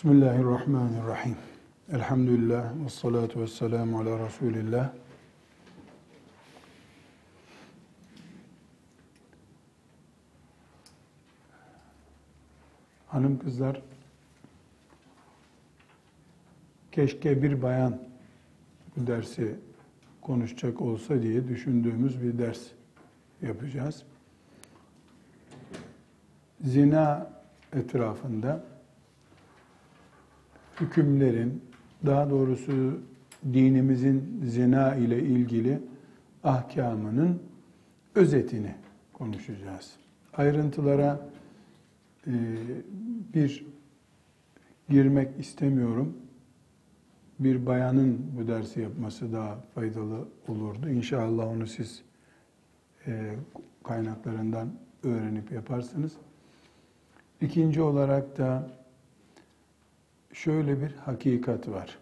Bismillahirrahmanirrahim. 0.00 1.36
Elhamdülillah 1.92 2.84
ve 2.84 2.88
salatu 2.88 3.40
ve 3.40 3.46
selamu 3.46 4.00
ala 4.00 4.26
Resulillah. 4.26 4.92
Hanım 13.06 13.38
kızlar, 13.38 13.82
keşke 16.92 17.42
bir 17.42 17.62
bayan 17.62 17.98
bu 18.96 19.06
dersi 19.06 19.56
konuşacak 20.22 20.80
olsa 20.80 21.22
diye 21.22 21.48
düşündüğümüz 21.48 22.22
bir 22.22 22.38
ders 22.38 22.60
yapacağız. 23.42 24.02
Zina 26.64 27.30
etrafında 27.72 28.69
hükümlerin, 30.80 31.62
daha 32.06 32.30
doğrusu 32.30 33.00
dinimizin 33.52 34.40
zina 34.44 34.94
ile 34.94 35.22
ilgili 35.22 35.80
ahkamının 36.44 37.42
özetini 38.14 38.74
konuşacağız. 39.12 39.92
Ayrıntılara 40.32 41.20
e, 42.26 42.32
bir 43.34 43.66
girmek 44.88 45.40
istemiyorum. 45.40 46.16
Bir 47.38 47.66
bayanın 47.66 48.26
bu 48.38 48.48
dersi 48.48 48.80
yapması 48.80 49.32
daha 49.32 49.58
faydalı 49.74 50.28
olurdu. 50.48 50.88
İnşallah 50.88 51.46
onu 51.46 51.66
siz 51.66 52.02
e, 53.06 53.34
kaynaklarından 53.84 54.68
öğrenip 55.04 55.52
yaparsınız. 55.52 56.12
İkinci 57.40 57.82
olarak 57.82 58.38
da 58.38 58.70
şöyle 60.32 60.82
bir 60.82 60.92
hakikat 60.92 61.68
var. 61.68 61.98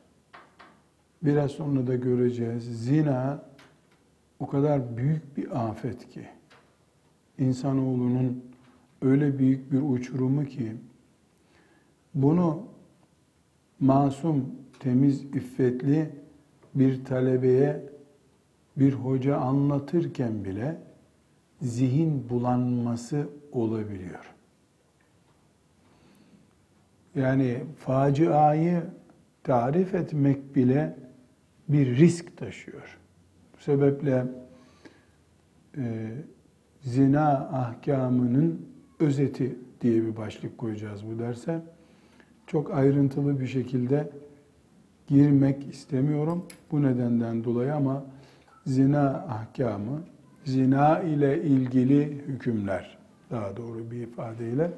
Biraz 1.22 1.50
sonra 1.50 1.86
da 1.86 1.96
göreceğiz. 1.96 2.84
Zina 2.84 3.42
o 4.40 4.46
kadar 4.46 4.96
büyük 4.96 5.36
bir 5.36 5.68
afet 5.68 6.08
ki 6.08 6.28
insanoğlunun 7.38 8.44
öyle 9.02 9.38
büyük 9.38 9.72
bir 9.72 9.82
uçurumu 9.82 10.44
ki 10.44 10.76
bunu 12.14 12.62
masum, 13.80 14.44
temiz, 14.80 15.24
iffetli 15.24 16.10
bir 16.74 17.04
talebeye 17.04 17.82
bir 18.76 18.92
hoca 18.92 19.36
anlatırken 19.36 20.44
bile 20.44 20.78
zihin 21.62 22.30
bulanması 22.30 23.28
olabiliyor. 23.52 24.34
Yani 27.18 27.56
faciayı 27.76 28.82
tarif 29.44 29.94
etmek 29.94 30.56
bile 30.56 30.96
bir 31.68 31.96
risk 31.96 32.36
taşıyor. 32.36 32.98
Bu 33.56 33.62
sebeple 33.62 34.24
e, 35.76 36.08
zina 36.80 37.28
ahkamının 37.32 38.66
özeti 39.00 39.56
diye 39.80 40.02
bir 40.02 40.16
başlık 40.16 40.58
koyacağız 40.58 41.06
bu 41.06 41.18
derse. 41.18 41.60
Çok 42.46 42.74
ayrıntılı 42.74 43.40
bir 43.40 43.46
şekilde 43.46 44.10
girmek 45.06 45.68
istemiyorum 45.68 46.46
bu 46.72 46.82
nedenden 46.82 47.44
dolayı 47.44 47.74
ama 47.74 48.04
zina 48.66 49.08
ahkamı, 49.08 50.02
zina 50.44 51.00
ile 51.00 51.42
ilgili 51.42 52.22
hükümler 52.26 52.98
daha 53.30 53.56
doğru 53.56 53.90
bir 53.90 54.00
ifadeyle 54.00 54.70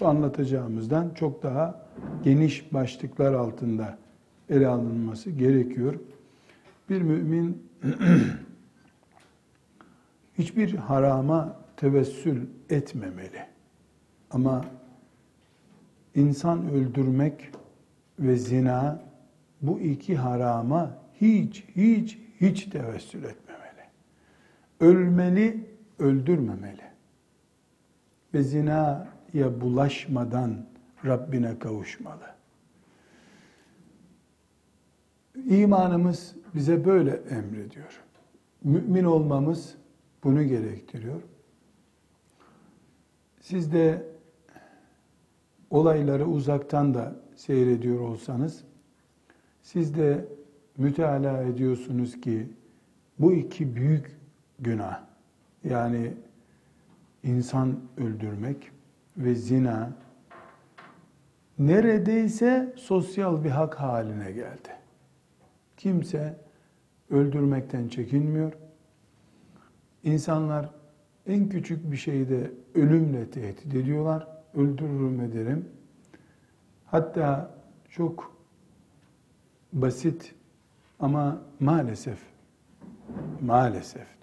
bu 0.00 0.06
anlatacağımızdan 0.06 1.10
çok 1.14 1.42
daha 1.42 1.88
geniş 2.24 2.72
başlıklar 2.72 3.32
altında 3.34 3.98
ele 4.50 4.66
alınması 4.66 5.30
gerekiyor. 5.30 5.94
Bir 6.88 7.02
mümin 7.02 7.68
hiçbir 10.38 10.74
harama 10.74 11.56
tevessül 11.76 12.46
etmemeli. 12.70 13.46
Ama 14.30 14.64
insan 16.14 16.70
öldürmek 16.70 17.50
ve 18.18 18.36
zina 18.36 19.02
bu 19.62 19.80
iki 19.80 20.16
harama 20.16 20.98
hiç 21.20 21.64
hiç 21.76 22.18
hiç 22.40 22.64
tevessül 22.64 23.24
etmemeli. 23.24 23.84
Ölmeli, 24.80 25.66
öldürmemeli. 25.98 26.82
Ve 28.34 28.42
zina 28.42 29.08
ya 29.34 29.60
bulaşmadan 29.60 30.66
Rabbine 31.04 31.58
kavuşmalı. 31.58 32.34
İmanımız 35.46 36.34
bize 36.54 36.84
böyle 36.84 37.10
emrediyor. 37.10 38.02
Mümin 38.64 39.04
olmamız 39.04 39.74
bunu 40.24 40.44
gerektiriyor. 40.44 41.22
Siz 43.40 43.72
de 43.72 44.06
olayları 45.70 46.26
uzaktan 46.26 46.94
da 46.94 47.16
seyrediyor 47.36 48.00
olsanız, 48.00 48.64
siz 49.62 49.96
de 49.96 50.24
müteala 50.76 51.42
ediyorsunuz 51.42 52.20
ki 52.20 52.48
bu 53.18 53.32
iki 53.32 53.76
büyük 53.76 54.16
günah, 54.58 55.00
yani 55.64 56.14
insan 57.22 57.80
öldürmek 57.96 58.70
ve 59.18 59.34
zina 59.34 59.92
neredeyse 61.58 62.74
sosyal 62.76 63.44
bir 63.44 63.50
hak 63.50 63.74
haline 63.74 64.32
geldi. 64.32 64.68
Kimse 65.76 66.36
öldürmekten 67.10 67.88
çekinmiyor. 67.88 68.52
İnsanlar 70.04 70.70
en 71.26 71.48
küçük 71.48 71.92
bir 71.92 71.96
şeyde 71.96 72.50
ölümle 72.74 73.30
tehdit 73.30 73.74
ediyorlar. 73.74 74.28
Öldürürüm 74.54 75.20
ederim. 75.20 75.68
Hatta 76.86 77.54
çok 77.90 78.36
basit 79.72 80.34
ama 81.00 81.42
maalesef 81.60 82.18
maalesef 83.40 84.17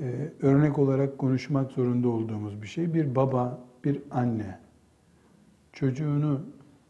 Ee, 0.00 0.32
örnek 0.42 0.78
olarak 0.78 1.18
konuşmak 1.18 1.72
zorunda 1.72 2.08
olduğumuz 2.08 2.62
bir 2.62 2.66
şey. 2.66 2.94
Bir 2.94 3.14
baba, 3.14 3.60
bir 3.84 4.02
anne 4.10 4.58
çocuğunu 5.72 6.40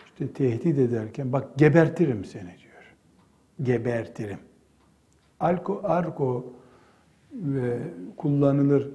işte 0.04 0.32
tehdit 0.32 0.78
ederken 0.78 1.32
bak 1.32 1.58
gebertirim 1.58 2.24
seni 2.24 2.42
diyor. 2.42 2.94
Gebertirim. 3.62 4.38
Alko, 5.40 5.80
arko 5.84 6.52
ve 7.32 7.78
kullanılır 8.16 8.90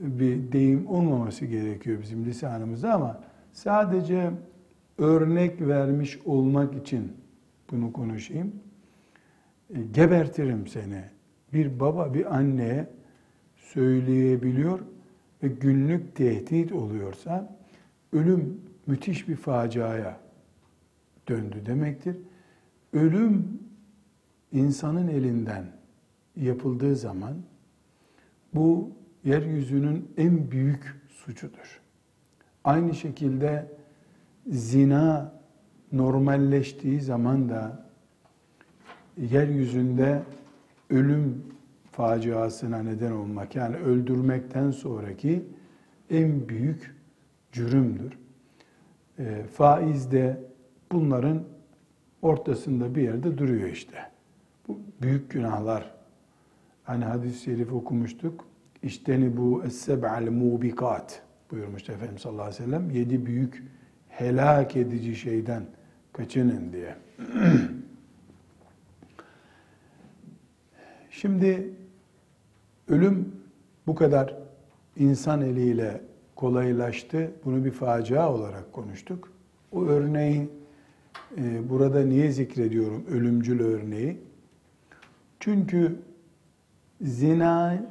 bir 0.00 0.52
deyim 0.52 0.86
olmaması 0.88 1.46
gerekiyor 1.46 1.98
bizim 2.02 2.24
lisanımızda 2.24 2.94
ama 2.94 3.20
sadece 3.52 4.30
örnek 4.98 5.60
vermiş 5.60 6.18
olmak 6.24 6.74
için 6.74 7.12
bunu 7.70 7.92
konuşayım. 7.92 8.52
E, 9.74 9.82
gebertirim 9.82 10.66
seni. 10.66 11.04
Bir 11.52 11.80
baba 11.80 12.14
bir 12.14 12.36
anneye 12.36 12.97
söyleyebiliyor 13.72 14.80
ve 15.42 15.48
günlük 15.48 16.16
tehdit 16.16 16.72
oluyorsa 16.72 17.56
ölüm 18.12 18.60
müthiş 18.86 19.28
bir 19.28 19.36
faciaya 19.36 20.20
döndü 21.28 21.66
demektir. 21.66 22.16
Ölüm 22.92 23.60
insanın 24.52 25.08
elinden 25.08 25.64
yapıldığı 26.36 26.96
zaman 26.96 27.34
bu 28.54 28.90
yeryüzünün 29.24 30.08
en 30.16 30.50
büyük 30.50 30.96
suçudur. 31.08 31.80
Aynı 32.64 32.94
şekilde 32.94 33.66
zina 34.46 35.32
normalleştiği 35.92 37.00
zaman 37.00 37.48
da 37.48 37.88
yeryüzünde 39.16 40.22
ölüm 40.90 41.44
faciasına 41.98 42.82
neden 42.82 43.12
olmak 43.12 43.56
yani 43.56 43.76
öldürmekten 43.76 44.70
sonraki 44.70 45.44
en 46.10 46.48
büyük 46.48 46.96
cürümdür. 47.52 48.18
E, 49.18 49.42
faiz 49.52 50.12
de 50.12 50.40
bunların 50.92 51.44
ortasında 52.22 52.94
bir 52.94 53.02
yerde 53.02 53.38
duruyor 53.38 53.68
işte. 53.68 53.98
Bu 54.68 54.80
büyük 55.02 55.30
günahlar. 55.30 55.94
Hani 56.82 57.04
hadis-i 57.04 57.42
şerif 57.42 57.72
okumuştuk. 57.72 58.44
İşteni 58.82 59.36
bu 59.36 59.64
es-seb'al 59.64 60.30
mubikat 60.30 61.22
buyurmuş 61.50 61.88
Efendimiz 61.88 62.22
sallallahu 62.22 62.42
aleyhi 62.42 62.62
ve 62.62 62.66
sellem. 62.66 62.90
Yedi 62.90 63.26
büyük 63.26 63.64
helak 64.08 64.76
edici 64.76 65.16
şeyden 65.16 65.62
kaçının 66.12 66.72
diye. 66.72 66.96
Şimdi 71.10 71.77
ölüm 72.88 73.32
bu 73.86 73.94
kadar 73.94 74.36
insan 74.96 75.40
eliyle 75.40 76.00
kolaylaştı. 76.36 77.30
Bunu 77.44 77.64
bir 77.64 77.70
facia 77.70 78.32
olarak 78.32 78.72
konuştuk. 78.72 79.32
O 79.72 79.84
örneği 79.84 80.48
e, 81.36 81.68
burada 81.68 82.00
niye 82.00 82.32
zikrediyorum? 82.32 83.04
Ölümcül 83.10 83.60
örneği. 83.60 84.20
Çünkü 85.40 85.96
zina 87.00 87.84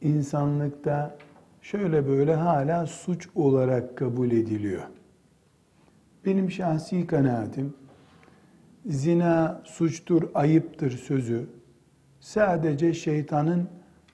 insanlıkta 0.00 1.18
şöyle 1.62 2.08
böyle 2.08 2.34
hala 2.34 2.86
suç 2.86 3.28
olarak 3.34 3.96
kabul 3.96 4.30
ediliyor. 4.30 4.82
Benim 6.26 6.50
şahsi 6.50 7.06
kanaatim 7.06 7.74
zina 8.86 9.62
suçtur, 9.64 10.22
ayıptır 10.34 10.90
sözü 10.90 11.46
sadece 12.20 12.94
şeytanın 12.94 13.68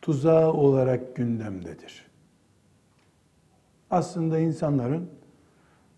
tuzağı 0.09 0.53
olarak 0.53 1.17
gündemdedir. 1.17 2.07
Aslında 3.91 4.39
insanların 4.39 5.11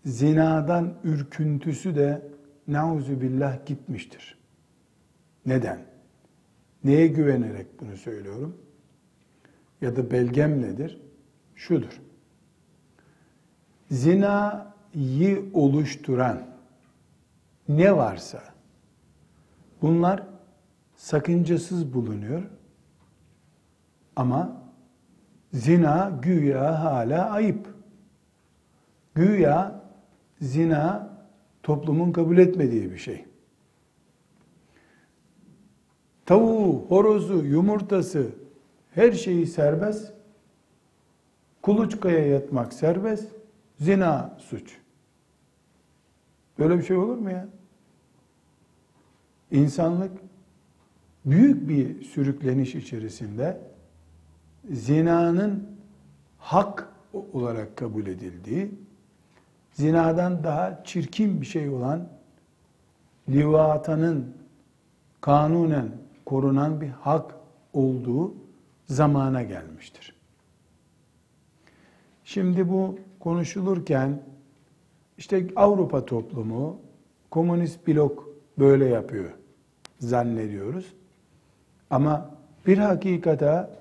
zinadan 0.05 0.93
ürküntüsü 1.03 1.95
de 1.95 2.21
nauzu 2.67 3.21
billah 3.21 3.65
gitmiştir. 3.65 4.37
Neden? 5.45 5.85
Neye 6.83 7.07
güvenerek 7.07 7.81
bunu 7.81 7.97
söylüyorum? 7.97 8.57
Ya 9.81 9.95
da 9.95 10.11
belgem 10.11 10.61
nedir? 10.61 11.01
Şudur. 11.55 12.01
Zinayı 13.91 15.45
oluşturan 15.53 16.47
ne 17.69 17.95
varsa 17.97 18.43
bunlar 19.81 20.23
sakıncasız 20.95 21.93
bulunuyor. 21.93 22.43
Ama 24.15 24.61
zina 25.53 26.19
güya 26.21 26.83
hala 26.83 27.29
ayıp. 27.29 27.67
Güya 29.15 29.81
zina 30.41 31.17
toplumun 31.63 32.11
kabul 32.11 32.37
etmediği 32.37 32.91
bir 32.91 32.97
şey. 32.97 33.25
Tavuğu, 36.25 36.85
horozu, 36.87 37.45
yumurtası 37.45 38.29
her 38.91 39.11
şeyi 39.11 39.47
serbest. 39.47 40.13
Kuluçkaya 41.61 42.27
yatmak 42.27 42.73
serbest. 42.73 43.27
Zina 43.79 44.37
suç. 44.39 44.77
Böyle 46.59 46.77
bir 46.77 46.83
şey 46.83 46.97
olur 46.97 47.17
mu 47.17 47.31
ya? 47.31 47.47
İnsanlık 49.51 50.11
büyük 51.25 51.69
bir 51.69 52.03
sürükleniş 52.03 52.75
içerisinde 52.75 53.70
zinanın 54.69 55.67
hak 56.37 56.89
olarak 57.33 57.77
kabul 57.77 58.07
edildiği, 58.07 58.71
zinadan 59.71 60.43
daha 60.43 60.83
çirkin 60.83 61.41
bir 61.41 61.45
şey 61.45 61.69
olan 61.69 62.07
livatanın 63.29 64.35
kanunen 65.21 65.89
korunan 66.25 66.81
bir 66.81 66.89
hak 66.89 67.35
olduğu 67.73 68.33
zamana 68.85 69.43
gelmiştir. 69.43 70.15
Şimdi 72.23 72.69
bu 72.69 72.99
konuşulurken 73.19 74.21
işte 75.17 75.47
Avrupa 75.55 76.05
toplumu, 76.05 76.79
komünist 77.31 77.87
blok 77.87 78.29
böyle 78.59 78.85
yapıyor 78.85 79.31
zannediyoruz. 79.99 80.93
Ama 81.89 82.29
bir 82.67 82.77
hakikata 82.77 83.80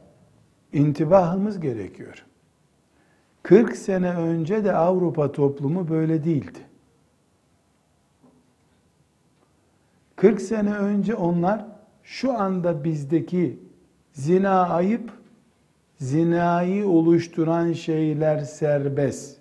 intibahımız 0.73 1.61
gerekiyor. 1.61 2.27
40 3.43 3.77
sene 3.77 4.15
önce 4.15 4.65
de 4.65 4.73
Avrupa 4.73 5.33
toplumu 5.33 5.89
böyle 5.89 6.25
değildi. 6.25 6.59
40 10.17 10.41
sene 10.41 10.75
önce 10.75 11.15
onlar 11.15 11.67
şu 12.03 12.39
anda 12.39 12.85
bizdeki 12.85 13.59
zina 14.13 14.69
ayıp, 14.69 15.13
zinayı 15.99 16.89
oluşturan 16.89 17.73
şeyler 17.73 18.39
serbest 18.39 19.41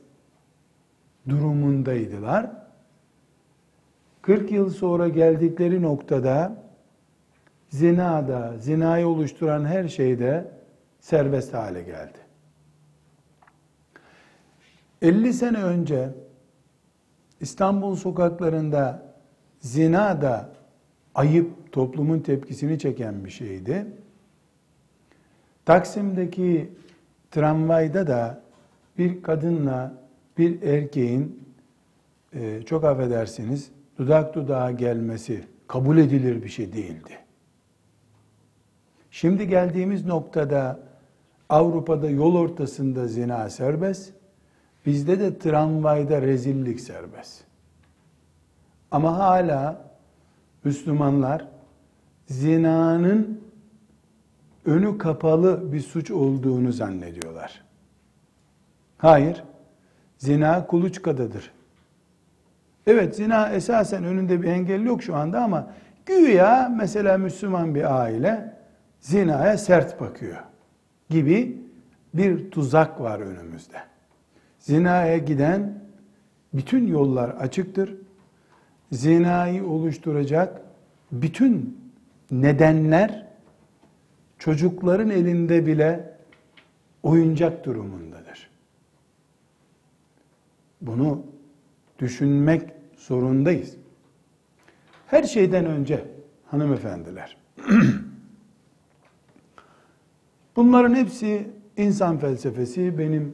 durumundaydılar. 1.29 2.51
40 4.21 4.51
yıl 4.51 4.69
sonra 4.69 5.07
geldikleri 5.07 5.81
noktada 5.81 6.63
zinada, 7.69 8.57
zinayı 8.57 9.07
oluşturan 9.07 9.65
her 9.65 9.87
şeyde 9.87 10.58
serbest 10.99 11.53
hale 11.53 11.83
geldi. 11.83 12.17
50 15.01 15.33
sene 15.33 15.63
önce 15.63 16.09
İstanbul 17.39 17.95
sokaklarında 17.95 19.13
zina 19.59 20.21
da 20.21 20.49
ayıp 21.15 21.71
toplumun 21.71 22.19
tepkisini 22.19 22.79
çeken 22.79 23.25
bir 23.25 23.29
şeydi. 23.29 23.85
Taksim'deki 25.65 26.69
tramvayda 27.31 28.07
da 28.07 28.41
bir 28.97 29.23
kadınla 29.23 29.93
bir 30.37 30.61
erkeğin 30.61 31.49
e, 32.33 32.61
çok 32.61 32.83
affedersiniz 32.83 33.71
dudak 33.97 34.35
dudağa 34.35 34.71
gelmesi 34.71 35.43
kabul 35.67 35.97
edilir 35.97 36.43
bir 36.43 36.49
şey 36.49 36.73
değildi. 36.73 37.17
Şimdi 39.11 39.47
geldiğimiz 39.47 40.05
noktada 40.05 40.88
Avrupa'da 41.49 42.09
yol 42.09 42.35
ortasında 42.35 43.07
zina 43.07 43.49
serbest, 43.49 44.13
bizde 44.85 45.19
de 45.19 45.39
tramvayda 45.39 46.21
rezillik 46.21 46.79
serbest. 46.79 47.43
Ama 48.91 49.17
hala 49.17 49.81
Müslümanlar 50.63 51.47
zinanın 52.27 53.41
önü 54.65 54.97
kapalı 54.97 55.73
bir 55.73 55.81
suç 55.81 56.11
olduğunu 56.11 56.71
zannediyorlar. 56.71 57.63
Hayır, 58.97 59.43
zina 60.17 60.67
kuluçkadadır. 60.67 61.51
Evet 62.87 63.15
zina 63.15 63.49
esasen 63.49 64.03
önünde 64.03 64.41
bir 64.41 64.47
engel 64.47 64.83
yok 64.83 65.03
şu 65.03 65.15
anda 65.15 65.43
ama 65.43 65.71
güya 66.05 66.71
mesela 66.77 67.17
Müslüman 67.17 67.75
bir 67.75 67.99
aile 68.01 68.53
zinaya 68.99 69.57
sert 69.57 70.01
bakıyor 70.01 70.48
gibi 71.09 71.61
bir 72.13 72.51
tuzak 72.51 73.01
var 73.01 73.19
önümüzde. 73.19 73.77
Zinaya 74.59 75.17
giden 75.17 75.83
bütün 76.53 76.87
yollar 76.87 77.29
açıktır. 77.29 77.95
Zinayı 78.91 79.65
oluşturacak 79.65 80.61
bütün 81.11 81.79
nedenler 82.31 83.27
çocukların 84.39 85.09
elinde 85.09 85.65
bile 85.65 86.13
oyuncak 87.03 87.65
durumundadır. 87.65 88.49
Bunu 90.81 91.23
düşünmek 91.99 92.69
zorundayız. 92.97 93.75
Her 95.07 95.23
şeyden 95.23 95.65
önce 95.65 96.05
hanımefendiler 96.45 97.37
Bunların 100.59 100.95
hepsi 100.95 101.47
insan 101.77 102.17
felsefesi 102.17 102.97
benim 102.97 103.33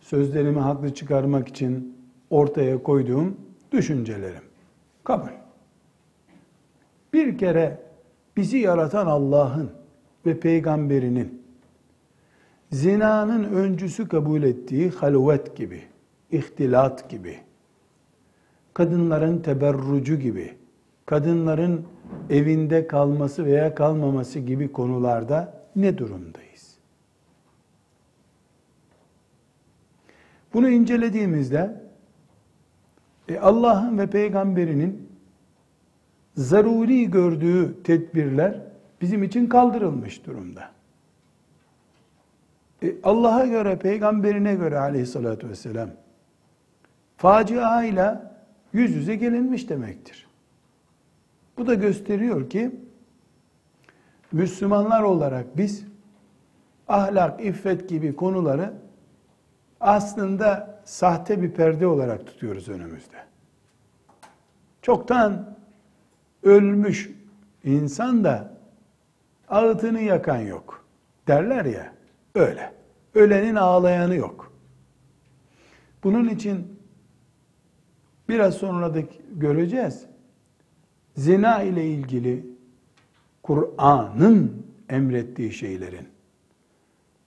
sözlerimi 0.00 0.60
haklı 0.60 0.94
çıkarmak 0.94 1.48
için 1.48 1.96
ortaya 2.30 2.82
koyduğum 2.82 3.36
düşüncelerim. 3.72 4.42
Kabul. 5.04 5.28
Bir 7.12 7.38
kere 7.38 7.78
bizi 8.36 8.58
yaratan 8.58 9.06
Allah'ın 9.06 9.70
ve 10.26 10.40
peygamberinin 10.40 11.42
zinanın 12.72 13.44
öncüsü 13.44 14.08
kabul 14.08 14.42
ettiği 14.42 14.90
halvet 14.90 15.56
gibi, 15.56 15.82
ihtilat 16.30 17.10
gibi, 17.10 17.38
kadınların 18.74 19.38
teberrucu 19.38 20.16
gibi, 20.16 20.54
kadınların 21.06 21.84
evinde 22.30 22.86
kalması 22.86 23.44
veya 23.44 23.74
kalmaması 23.74 24.38
gibi 24.38 24.72
konularda 24.72 25.60
ne 25.76 25.98
durumdayız? 25.98 26.49
Bunu 30.54 30.68
incelediğimizde 30.68 31.80
e, 33.28 33.38
Allah'ın 33.38 33.98
ve 33.98 34.06
peygamberinin 34.06 35.08
zaruri 36.36 37.10
gördüğü 37.10 37.82
tedbirler 37.82 38.60
bizim 39.00 39.22
için 39.22 39.46
kaldırılmış 39.46 40.26
durumda. 40.26 40.70
E, 42.82 42.94
Allah'a 43.02 43.46
göre, 43.46 43.78
peygamberine 43.78 44.54
göre 44.54 44.78
aleyhissalatü 44.78 45.48
vesselam 45.48 45.90
facia 47.16 47.84
ile 47.84 48.18
yüz 48.72 48.94
yüze 48.94 49.16
gelinmiş 49.16 49.68
demektir. 49.68 50.26
Bu 51.58 51.66
da 51.66 51.74
gösteriyor 51.74 52.50
ki 52.50 52.70
Müslümanlar 54.32 55.02
olarak 55.02 55.56
biz 55.56 55.84
ahlak, 56.88 57.44
iffet 57.44 57.88
gibi 57.88 58.16
konuları 58.16 58.72
aslında 59.80 60.80
sahte 60.84 61.42
bir 61.42 61.50
perde 61.50 61.86
olarak 61.86 62.26
tutuyoruz 62.26 62.68
önümüzde. 62.68 63.16
Çoktan 64.82 65.56
ölmüş 66.42 67.10
insan 67.64 68.24
da 68.24 68.52
ağıtını 69.48 70.00
yakan 70.00 70.38
yok. 70.38 70.84
Derler 71.28 71.64
ya, 71.64 71.92
öyle. 72.34 72.72
Ölenin 73.14 73.54
ağlayanı 73.54 74.14
yok. 74.14 74.52
Bunun 76.04 76.28
için 76.28 76.80
biraz 78.28 78.54
sonra 78.54 78.94
da 78.94 78.98
göreceğiz. 79.32 80.06
Zina 81.16 81.62
ile 81.62 81.86
ilgili 81.86 82.46
Kur'an'ın 83.42 84.66
emrettiği 84.88 85.52
şeylerin 85.52 86.08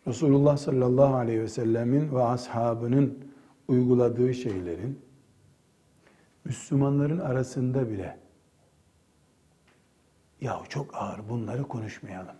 Resulullah 0.07 0.57
sallallahu 0.57 1.15
aleyhi 1.15 1.41
ve 1.41 1.47
sellemin 1.47 2.15
ve 2.15 2.23
ashabının 2.23 3.19
uyguladığı 3.67 4.33
şeylerin 4.33 4.99
Müslümanların 6.45 7.19
arasında 7.19 7.89
bile 7.89 8.19
ya 10.41 10.61
çok 10.69 10.95
ağır 10.95 11.29
bunları 11.29 11.63
konuşmayalım 11.63 12.35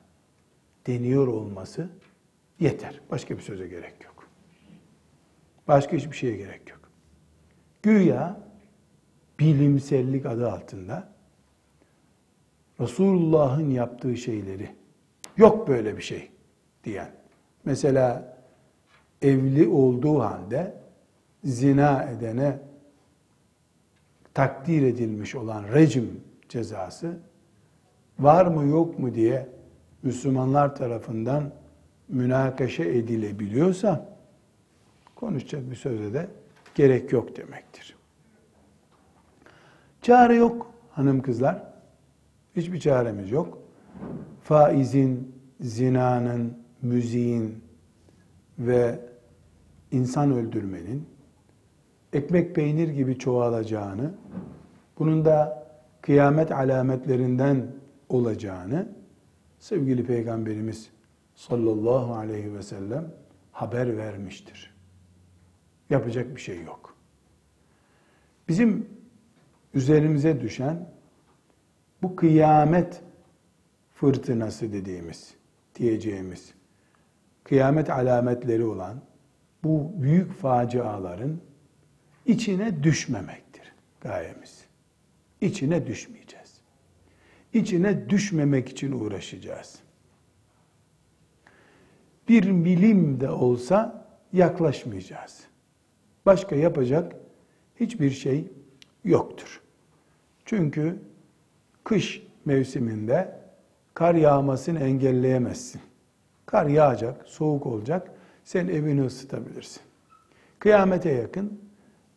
deniyor 0.88 1.28
olması 1.28 1.90
yeter. 2.60 3.02
Başka 3.12 3.38
bir 3.38 3.42
söze 3.42 3.68
gerek 3.68 4.04
yok. 4.04 4.28
Başka 5.68 5.98
hiçbir 5.98 6.16
şeye 6.16 6.38
gerek 6.38 6.70
yok. 6.70 6.80
Güya 7.84 8.40
bilimsellik 9.40 10.26
adı 10.26 10.52
altında 10.52 11.14
Resulullah'ın 12.80 13.70
yaptığı 13.70 14.18
şeyleri 14.18 14.76
yok 15.38 15.68
böyle 15.68 15.98
bir 15.98 16.02
şey 16.02 16.32
diyen 16.84 17.23
mesela 17.66 18.38
evli 19.22 19.68
olduğu 19.68 20.20
halde 20.20 20.74
zina 21.44 22.04
edene 22.04 22.60
takdir 24.34 24.82
edilmiş 24.82 25.36
olan 25.36 25.64
rejim 25.74 26.22
cezası 26.50 27.20
var 28.20 28.46
mı 28.46 28.66
yok 28.66 29.00
mu 29.00 29.14
diye 29.14 29.50
Müslümanlar 30.04 30.76
tarafından 30.76 31.52
münakaşa 32.10 32.84
edilebiliyorsa 32.84 34.18
konuşacak 35.16 35.72
bir 35.72 35.76
söze 35.76 36.14
de 36.14 36.28
gerek 36.76 37.12
yok 37.12 37.38
demektir. 37.38 37.96
Çare 40.02 40.36
yok 40.36 40.72
hanım 40.92 41.22
kızlar. 41.22 41.64
Hiçbir 42.56 42.80
çaremiz 42.80 43.32
yok. 43.32 43.60
Faizin, 44.44 45.36
zinanın, 45.62 46.63
müziğin 46.84 47.64
ve 48.60 49.00
insan 49.92 50.32
öldürmenin 50.32 51.08
ekmek 52.14 52.56
peynir 52.56 52.88
gibi 52.88 53.20
çoğalacağını, 53.20 54.14
bunun 55.00 55.26
da 55.26 55.68
kıyamet 56.02 56.52
alametlerinden 56.52 57.68
olacağını 58.10 58.90
sevgili 59.60 60.06
Peygamberimiz 60.06 60.90
sallallahu 61.36 62.14
aleyhi 62.14 62.54
ve 62.54 62.64
sellem 62.64 63.14
haber 63.52 63.98
vermiştir. 63.98 64.74
Yapacak 65.90 66.36
bir 66.36 66.42
şey 66.42 66.64
yok. 66.64 66.96
Bizim 68.48 68.90
üzerimize 69.74 70.42
düşen 70.42 70.90
bu 72.02 72.16
kıyamet 72.16 73.02
fırtınası 73.94 74.74
dediğimiz, 74.74 75.34
diyeceğimiz, 75.76 76.54
kıyamet 77.44 77.90
alametleri 77.90 78.64
olan 78.64 79.02
bu 79.64 79.92
büyük 80.02 80.34
faciaların 80.34 81.42
içine 82.26 82.84
düşmemektir 82.84 83.74
gayemiz. 84.02 84.66
İçine 85.42 85.88
düşmeyeceğiz. 85.88 86.62
İçine 87.54 88.10
düşmemek 88.10 88.70
için 88.70 88.92
uğraşacağız. 88.92 89.80
Bir 92.30 92.50
milim 92.50 93.20
de 93.20 93.30
olsa 93.30 94.06
yaklaşmayacağız. 94.34 95.44
Başka 96.26 96.56
yapacak 96.56 97.16
hiçbir 97.80 98.12
şey 98.12 98.48
yoktur. 99.04 99.62
Çünkü 100.46 101.00
kış 101.84 102.28
mevsiminde 102.46 103.40
kar 103.94 104.16
yağmasını 104.16 104.80
engelleyemezsin. 104.80 105.82
Kar 106.46 106.66
yağacak, 106.66 107.22
soğuk 107.26 107.66
olacak, 107.66 108.12
sen 108.44 108.68
evini 108.68 109.06
ısıtabilirsin. 109.06 109.82
Kıyamete 110.60 111.12
yakın 111.12 111.60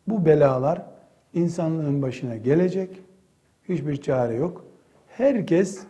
bu 0.07 0.25
belalar 0.25 0.85
insanlığın 1.33 2.01
başına 2.01 2.37
gelecek. 2.37 3.01
Hiçbir 3.69 4.01
çare 4.01 4.35
yok. 4.35 4.65
Herkes 5.07 5.83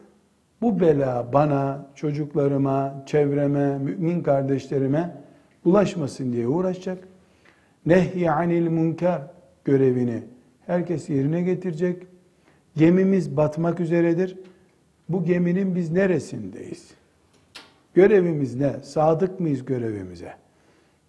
bu 0.62 0.80
bela 0.80 1.34
bana, 1.34 1.88
çocuklarıma, 1.96 3.04
çevreme, 3.06 3.78
mümin 3.78 4.24
kardeşlerime 4.24 5.16
ulaşmasın 5.66 6.34
diye 6.34 6.48
uğraşacak. 6.48 7.08
Nehy 7.86 8.30
anil 8.30 8.68
münker 8.68 9.22
görevini 9.66 10.24
herkes 10.66 11.10
yerine 11.10 11.42
getirecek. 11.42 12.08
Gemimiz 12.76 13.38
batmak 13.38 13.80
üzeredir. 13.80 14.38
Bu 15.10 15.26
geminin 15.26 15.76
biz 15.76 15.92
neresindeyiz? 15.92 16.97
Görevimiz 17.98 18.56
ne? 18.56 18.84
Sadık 18.84 19.40
mıyız 19.40 19.66
görevimize? 19.66 20.34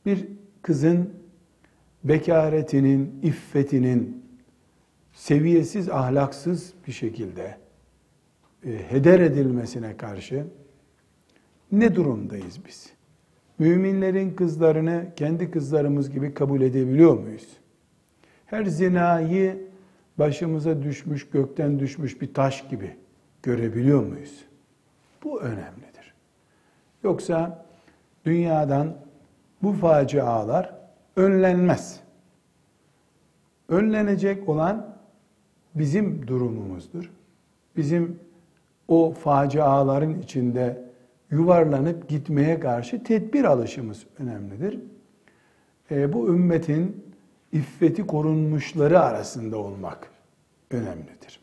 Bir 0.06 0.28
kızın 0.62 1.14
bekaretinin, 2.04 3.20
iffetinin 3.22 4.24
seviyesiz, 5.12 5.88
ahlaksız 5.88 6.72
bir 6.86 6.92
şekilde 6.92 7.56
e, 8.66 8.70
heder 8.90 9.20
edilmesine 9.20 9.96
karşı 9.96 10.46
ne 11.72 11.94
durumdayız 11.94 12.60
biz? 12.66 12.92
Müminlerin 13.58 14.30
kızlarını 14.34 15.06
kendi 15.16 15.50
kızlarımız 15.50 16.10
gibi 16.10 16.34
kabul 16.34 16.60
edebiliyor 16.60 17.18
muyuz? 17.18 17.48
Her 18.46 18.64
zinayı 18.64 19.68
başımıza 20.18 20.82
düşmüş, 20.82 21.30
gökten 21.30 21.78
düşmüş 21.78 22.20
bir 22.20 22.34
taş 22.34 22.68
gibi 22.68 22.96
görebiliyor 23.42 24.06
muyuz? 24.06 24.44
Bu 25.24 25.40
önemlidir. 25.40 25.87
Yoksa 27.02 27.64
dünyadan 28.24 28.94
bu 29.62 29.72
facialar 29.72 30.74
önlenmez. 31.16 32.00
Önlenecek 33.68 34.48
olan 34.48 34.96
bizim 35.74 36.26
durumumuzdur. 36.26 37.10
Bizim 37.76 38.20
o 38.88 39.12
faciaların 39.12 40.20
içinde 40.20 40.88
yuvarlanıp 41.30 42.08
gitmeye 42.08 42.60
karşı 42.60 43.04
tedbir 43.04 43.44
alışımız 43.44 44.06
önemlidir. 44.18 44.80
E, 45.90 46.12
bu 46.12 46.28
ümmetin 46.28 47.04
iffeti 47.52 48.06
korunmuşları 48.06 49.00
arasında 49.00 49.58
olmak 49.58 50.10
önemlidir. 50.70 51.40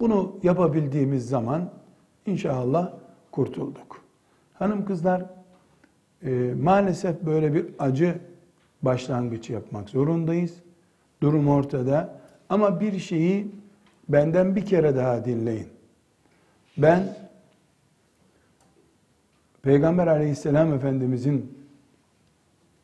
Bunu 0.00 0.36
yapabildiğimiz 0.42 1.28
zaman 1.28 1.70
inşallah 2.26 2.92
kurtulduk. 3.30 4.07
Hanım 4.58 4.84
kızlar 4.84 5.24
e, 6.22 6.54
maalesef 6.62 7.22
böyle 7.22 7.54
bir 7.54 7.66
acı 7.78 8.18
başlangıç 8.82 9.50
yapmak 9.50 9.90
zorundayız. 9.90 10.54
Durum 11.22 11.48
ortada. 11.48 12.20
Ama 12.48 12.80
bir 12.80 12.98
şeyi 12.98 13.50
benden 14.08 14.56
bir 14.56 14.66
kere 14.66 14.96
daha 14.96 15.24
dinleyin. 15.24 15.68
Ben 16.76 17.16
Peygamber 19.62 20.06
aleyhisselam 20.06 20.74
efendimizin 20.74 21.58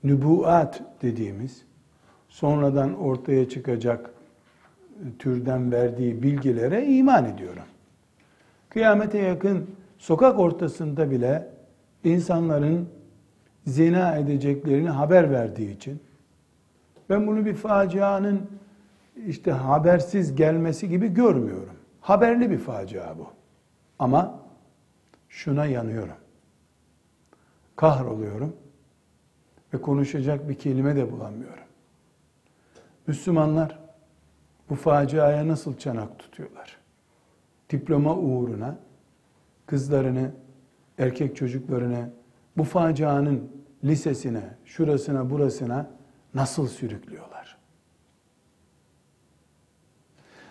nübuat 0.04 0.82
dediğimiz 1.02 1.62
sonradan 2.28 2.98
ortaya 2.98 3.48
çıkacak 3.48 4.10
türden 5.18 5.72
verdiği 5.72 6.22
bilgilere 6.22 6.86
iman 6.86 7.24
ediyorum. 7.24 7.62
Kıyamete 8.68 9.18
yakın 9.18 9.70
sokak 9.98 10.38
ortasında 10.38 11.10
bile 11.10 11.53
insanların 12.04 12.88
zina 13.66 14.16
edeceklerini 14.16 14.88
haber 14.88 15.30
verdiği 15.30 15.76
için 15.76 16.02
ben 17.10 17.26
bunu 17.26 17.44
bir 17.44 17.54
facianın 17.54 18.50
işte 19.26 19.52
habersiz 19.52 20.34
gelmesi 20.34 20.88
gibi 20.88 21.08
görmüyorum. 21.08 21.76
Haberli 22.00 22.50
bir 22.50 22.58
facia 22.58 23.18
bu. 23.18 23.26
Ama 23.98 24.40
şuna 25.28 25.66
yanıyorum. 25.66 26.16
Kahroluyorum 27.76 28.56
ve 29.74 29.80
konuşacak 29.80 30.48
bir 30.48 30.54
kelime 30.54 30.96
de 30.96 31.12
bulamıyorum. 31.12 31.64
Müslümanlar 33.06 33.78
bu 34.70 34.74
faciaya 34.74 35.48
nasıl 35.48 35.76
çanak 35.76 36.18
tutuyorlar? 36.18 36.78
Diploma 37.70 38.16
uğruna 38.16 38.78
kızlarını, 39.66 40.30
erkek 40.98 41.36
çocuklarını 41.36 42.10
bu 42.56 42.64
facianın 42.64 43.50
lisesine, 43.84 44.42
şurasına, 44.64 45.30
burasına 45.30 45.90
nasıl 46.34 46.68
sürüklüyorlar? 46.68 47.58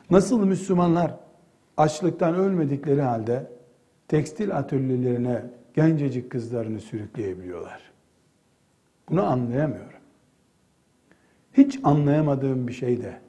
Nasıl 0.09 0.45
Müslümanlar 0.45 1.15
açlıktan 1.77 2.35
ölmedikleri 2.35 3.01
halde 3.01 3.51
tekstil 4.07 4.57
atölyelerine 4.57 5.45
gencecik 5.73 6.31
kızlarını 6.31 6.79
sürükleyebiliyorlar. 6.79 7.81
Bunu 9.09 9.23
anlayamıyorum. 9.23 9.99
Hiç 11.53 11.79
anlayamadığım 11.83 12.67
bir 12.67 12.73
şey 12.73 13.01
de 13.01 13.19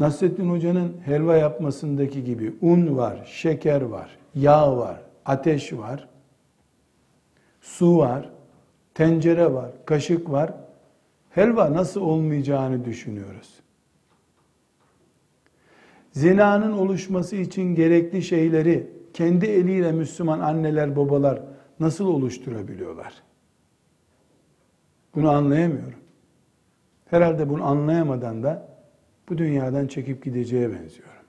Nasrettin 0.00 0.50
Hoca'nın 0.50 0.96
helva 1.04 1.36
yapmasındaki 1.36 2.24
gibi 2.24 2.54
un 2.60 2.96
var, 2.96 3.24
şeker 3.24 3.82
var, 3.82 4.18
yağ 4.34 4.76
var, 4.76 5.05
ateş 5.26 5.72
var, 5.72 6.08
su 7.60 7.98
var, 7.98 8.30
tencere 8.94 9.52
var, 9.52 9.70
kaşık 9.86 10.30
var. 10.30 10.54
Helva 11.30 11.72
nasıl 11.72 12.00
olmayacağını 12.00 12.84
düşünüyoruz. 12.84 13.60
Zinanın 16.12 16.72
oluşması 16.72 17.36
için 17.36 17.74
gerekli 17.74 18.22
şeyleri 18.22 18.90
kendi 19.14 19.46
eliyle 19.46 19.92
Müslüman 19.92 20.40
anneler, 20.40 20.96
babalar 20.96 21.42
nasıl 21.80 22.06
oluşturabiliyorlar? 22.06 23.14
Bunu 25.14 25.30
anlayamıyorum. 25.30 25.98
Herhalde 27.10 27.48
bunu 27.48 27.64
anlayamadan 27.64 28.42
da 28.42 28.68
bu 29.28 29.38
dünyadan 29.38 29.86
çekip 29.86 30.24
gideceğe 30.24 30.70
benziyorum. 30.70 31.26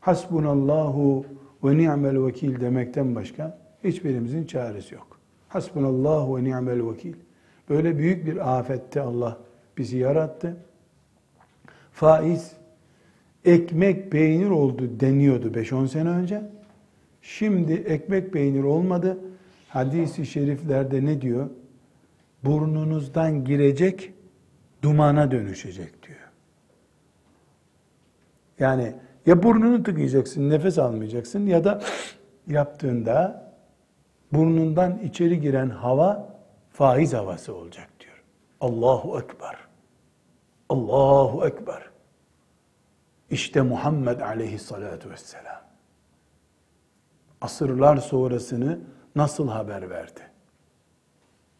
Hasbunallahu 0.00 1.26
ve 1.64 1.76
ni'mel 1.76 2.26
vekil 2.26 2.60
demekten 2.60 3.14
başka 3.14 3.58
hiçbirimizin 3.84 4.44
çaresi 4.44 4.94
yok. 4.94 5.18
Hasbunallahu 5.48 6.36
ve 6.36 6.44
ni'mel 6.44 6.90
vekil. 6.90 7.14
Böyle 7.68 7.98
büyük 7.98 8.26
bir 8.26 8.58
afette 8.58 9.00
Allah 9.00 9.38
bizi 9.78 9.98
yarattı. 9.98 10.56
Faiz 11.92 12.52
ekmek 13.44 14.12
peynir 14.12 14.50
oldu 14.50 15.00
deniyordu 15.00 15.48
5-10 15.48 15.88
sene 15.88 16.08
önce. 16.08 16.42
Şimdi 17.22 17.72
ekmek 17.72 18.32
peynir 18.32 18.62
olmadı. 18.62 19.18
Hadisi 19.68 20.26
şeriflerde 20.26 21.04
ne 21.04 21.20
diyor? 21.20 21.50
Burnunuzdan 22.44 23.44
girecek, 23.44 24.12
dumana 24.82 25.30
dönüşecek 25.30 26.06
diyor. 26.06 26.18
Yani 28.58 28.94
ya 29.26 29.42
burnunu 29.42 29.82
tıkayacaksın, 29.82 30.50
nefes 30.50 30.78
almayacaksın 30.78 31.46
ya 31.46 31.64
da 31.64 31.80
yaptığında 32.46 33.44
burnundan 34.32 34.98
içeri 34.98 35.40
giren 35.40 35.70
hava 35.70 36.28
faiz 36.70 37.12
havası 37.12 37.54
olacak 37.54 37.88
diyor. 38.00 38.22
Allahu 38.60 39.18
Ekber. 39.18 39.56
Allahu 40.68 41.46
Ekber. 41.46 41.90
İşte 43.30 43.62
Muhammed 43.62 44.20
aleyhissalatu 44.20 45.10
vesselam. 45.10 45.62
Asırlar 47.40 47.96
sonrasını 47.96 48.80
nasıl 49.16 49.48
haber 49.48 49.90
verdi? 49.90 50.20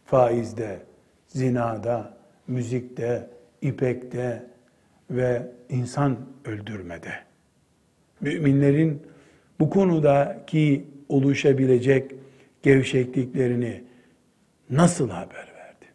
Faizde, 0.05 0.83
zinada, 1.27 2.15
müzikte, 2.47 3.31
ipekte 3.63 4.47
ve 5.11 5.53
insan 5.69 6.17
öldürmede. 6.45 7.13
Müminlerin 8.21 9.03
bu 9.61 9.71
konudaki 9.71 10.87
oluşabilecek 11.09 12.15
gevşekliklerini 12.63 13.85
nasıl 14.71 15.11
haber 15.11 15.53
verdi? 15.57 15.87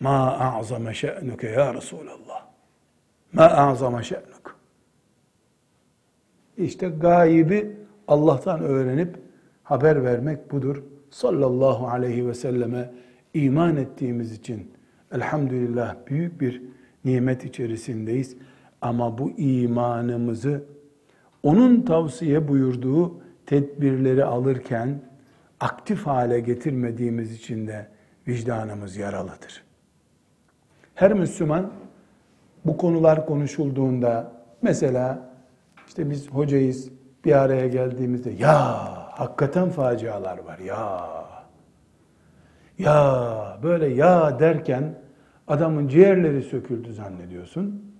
Ma 0.00 0.38
a'zama 0.38 0.94
şe'nuke 0.94 1.48
ya 1.48 1.74
Resulallah. 1.74 2.46
Ma 3.32 3.44
a'zama 3.44 4.02
şe'nuk. 4.02 4.58
İşte 6.56 6.88
gaybi 6.88 7.76
Allah'tan 8.08 8.60
öğrenip 8.60 9.16
haber 9.62 10.04
vermek 10.04 10.52
budur. 10.52 10.82
Sallallahu 11.10 11.88
aleyhi 11.88 12.28
ve 12.28 12.34
selleme 12.34 12.90
iman 13.34 13.76
ettiğimiz 13.76 14.32
için 14.32 14.72
elhamdülillah 15.12 15.96
büyük 16.06 16.40
bir 16.40 16.62
nimet 17.04 17.44
içerisindeyiz. 17.44 18.36
Ama 18.80 19.18
bu 19.18 19.30
imanımızı 19.30 20.64
onun 21.42 21.82
tavsiye 21.82 22.48
buyurduğu 22.48 23.20
tedbirleri 23.46 24.24
alırken 24.24 25.00
aktif 25.60 26.06
hale 26.06 26.40
getirmediğimiz 26.40 27.32
için 27.32 27.66
de 27.66 27.86
vicdanımız 28.28 28.96
yaralıdır. 28.96 29.64
Her 30.94 31.12
Müslüman 31.12 31.72
bu 32.64 32.76
konular 32.76 33.26
konuşulduğunda 33.26 34.32
mesela 34.62 35.32
işte 35.86 36.10
biz 36.10 36.30
hocayız 36.30 36.90
bir 37.24 37.32
araya 37.32 37.68
geldiğimizde 37.68 38.30
ya 38.30 38.56
hakikaten 39.18 39.70
facialar 39.70 40.38
var 40.38 40.58
ya 40.58 41.08
ya 42.78 43.58
böyle 43.62 43.86
ya 43.86 44.38
derken 44.38 44.94
adamın 45.48 45.88
ciğerleri 45.88 46.42
söküldü 46.42 46.92
zannediyorsun. 46.92 47.92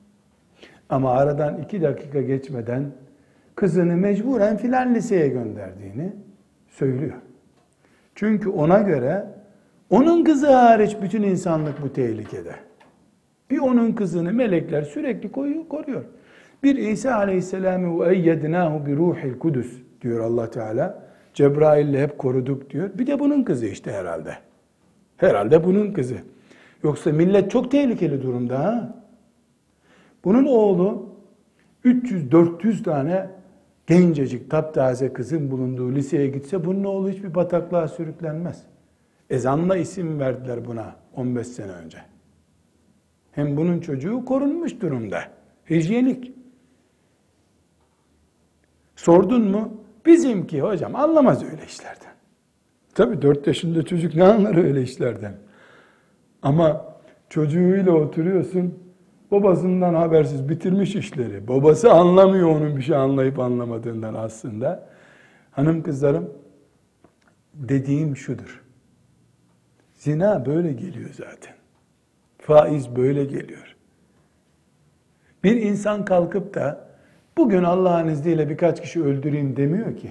Ama 0.89 1.13
aradan 1.13 1.59
iki 1.63 1.83
dakika 1.83 2.23
geçmeden 2.23 2.93
kızını 3.55 3.97
mecburen 3.97 4.57
filan 4.57 4.95
liseye 4.95 5.29
gönderdiğini 5.29 6.13
söylüyor. 6.69 7.17
Çünkü 8.15 8.49
ona 8.49 8.79
göre 8.79 9.27
onun 9.91 10.25
kızı 10.25 10.53
hariç 10.53 10.97
bütün 11.03 11.23
insanlık 11.23 11.83
bu 11.83 11.93
tehlikede. 11.93 12.55
Bir 13.51 13.59
onun 13.59 13.93
kızını 13.93 14.33
melekler 14.33 14.83
sürekli 14.83 15.33
koyuyor, 15.33 15.69
koruyor. 15.69 16.05
Bir 16.63 16.77
İsa 16.77 17.15
Aleyhisselam'ı 17.15 18.01
ve 18.01 18.15
eyyednahu 18.15 18.87
bi 18.87 18.97
ruhil 18.97 19.39
kudüs 19.39 19.73
diyor 20.03 20.21
Allah 20.21 20.51
Teala. 20.51 21.03
Cebrail'le 21.35 21.99
hep 21.99 22.19
koruduk 22.19 22.71
diyor. 22.71 22.91
Bir 22.95 23.07
de 23.07 23.19
bunun 23.19 23.43
kızı 23.43 23.67
işte 23.67 23.93
herhalde. 23.93 24.35
Herhalde 25.17 25.65
bunun 25.65 25.93
kızı. 25.93 26.17
Yoksa 26.85 27.13
millet 27.13 27.51
çok 27.51 27.71
tehlikeli 27.71 28.23
durumda 28.23 28.59
ha. 28.59 28.95
Bunun 30.25 30.45
oğlu 30.45 31.09
300-400 31.85 32.83
tane 32.83 33.27
gencecik 33.93 34.51
taptaze 34.51 35.13
kızın 35.13 35.51
bulunduğu 35.51 35.95
liseye 35.95 36.27
gitse 36.27 36.65
bunun 36.65 36.85
oğlu 36.85 37.11
hiçbir 37.11 37.35
bataklığa 37.35 37.89
sürüklenmez. 37.89 38.63
Ezanla 39.31 39.77
isim 39.77 40.21
verdiler 40.21 40.65
buna 40.65 40.97
15 41.17 41.47
sene 41.47 41.73
önce. 41.73 41.99
Hem 43.33 43.57
bunun 43.57 43.81
çocuğu 43.81 44.25
korunmuş 44.25 44.81
durumda. 44.81 45.21
Hijyenik. 45.71 46.33
Sordun 48.97 49.43
mu? 49.43 49.85
Bizimki 50.07 50.61
hocam 50.61 50.97
anlamaz 50.97 51.45
öyle 51.45 51.65
işlerden. 51.67 52.13
Tabii 52.95 53.23
4 53.23 53.47
yaşında 53.47 53.83
çocuk 53.83 54.15
ne 54.15 54.25
anlar 54.25 54.57
öyle 54.57 54.83
işlerden? 54.83 55.35
Ama 56.43 56.95
çocuğuyla 57.29 57.93
oturuyorsun, 57.93 58.79
babasından 59.33 59.95
habersiz 59.95 60.49
bitirmiş 60.49 60.97
işleri. 60.97 61.49
Babası 61.49 61.93
anlamıyor 61.93 62.49
onun 62.49 62.77
bir 62.77 62.83
şey 62.83 62.97
anlayıp 62.97 63.39
anlamadığından 63.39 64.15
aslında. 64.15 64.89
Hanım 65.51 65.83
kızlarım, 65.83 66.31
dediğim 67.55 68.17
şudur. 68.17 68.63
Zina 69.95 70.47
böyle 70.47 70.73
geliyor 70.73 71.11
zaten. 71.13 71.55
Faiz 72.39 72.97
böyle 72.97 73.25
geliyor. 73.25 73.77
Bir 75.45 75.57
insan 75.57 76.05
kalkıp 76.05 76.55
da 76.55 76.89
bugün 77.39 77.63
Allah'ın 77.63 78.09
izniyle 78.09 78.49
birkaç 78.49 78.83
kişi 78.83 79.03
öldüreyim 79.03 79.57
demiyor 79.57 79.97
ki. 79.97 80.11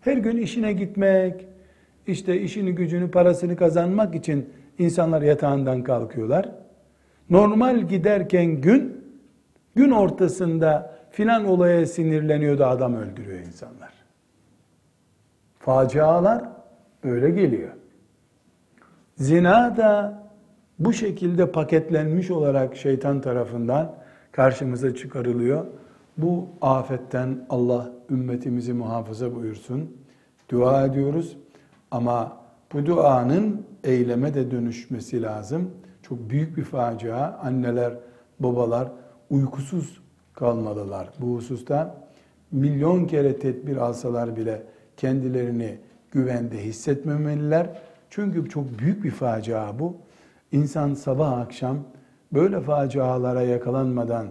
Her 0.00 0.16
gün 0.16 0.36
işine 0.36 0.72
gitmek, 0.72 1.46
işte 2.06 2.40
işini 2.40 2.74
gücünü 2.74 3.10
parasını 3.10 3.56
kazanmak 3.56 4.14
için 4.14 4.50
insanlar 4.78 5.22
yatağından 5.22 5.82
kalkıyorlar. 5.82 6.48
Normal 7.32 7.80
giderken 7.80 8.60
gün, 8.60 9.04
gün 9.74 9.90
ortasında 9.90 10.94
filan 11.10 11.44
olaya 11.44 11.86
sinirleniyordu 11.86 12.64
adam 12.64 12.94
öldürüyor 12.94 13.38
insanlar. 13.38 13.92
Facialar 15.58 16.44
öyle 17.02 17.30
geliyor. 17.30 17.70
Zina 19.16 19.76
da 19.76 20.22
bu 20.78 20.92
şekilde 20.92 21.50
paketlenmiş 21.50 22.30
olarak 22.30 22.76
şeytan 22.76 23.20
tarafından 23.20 23.94
karşımıza 24.32 24.94
çıkarılıyor. 24.94 25.66
Bu 26.16 26.48
afetten 26.60 27.46
Allah 27.50 27.90
ümmetimizi 28.10 28.72
muhafaza 28.72 29.34
buyursun. 29.34 29.96
Dua 30.50 30.86
ediyoruz 30.86 31.36
ama 31.90 32.36
bu 32.72 32.86
duanın 32.86 33.66
eyleme 33.84 34.34
de 34.34 34.50
dönüşmesi 34.50 35.22
lazım. 35.22 35.70
Çok 36.02 36.30
büyük 36.30 36.56
bir 36.56 36.64
facia. 36.64 37.38
Anneler, 37.38 37.94
babalar 38.40 38.88
uykusuz 39.30 40.00
kalmalılar. 40.34 41.08
Bu 41.18 41.36
hususta 41.36 42.08
milyon 42.52 43.04
kere 43.04 43.38
tedbir 43.38 43.76
alsalar 43.76 44.36
bile 44.36 44.62
kendilerini 44.96 45.78
güvende 46.10 46.64
hissetmemeliler. 46.64 47.66
Çünkü 48.10 48.48
çok 48.48 48.78
büyük 48.78 49.04
bir 49.04 49.10
facia 49.10 49.78
bu. 49.78 49.96
İnsan 50.52 50.94
sabah 50.94 51.38
akşam 51.38 51.78
böyle 52.32 52.60
facialara 52.60 53.42
yakalanmadan 53.42 54.26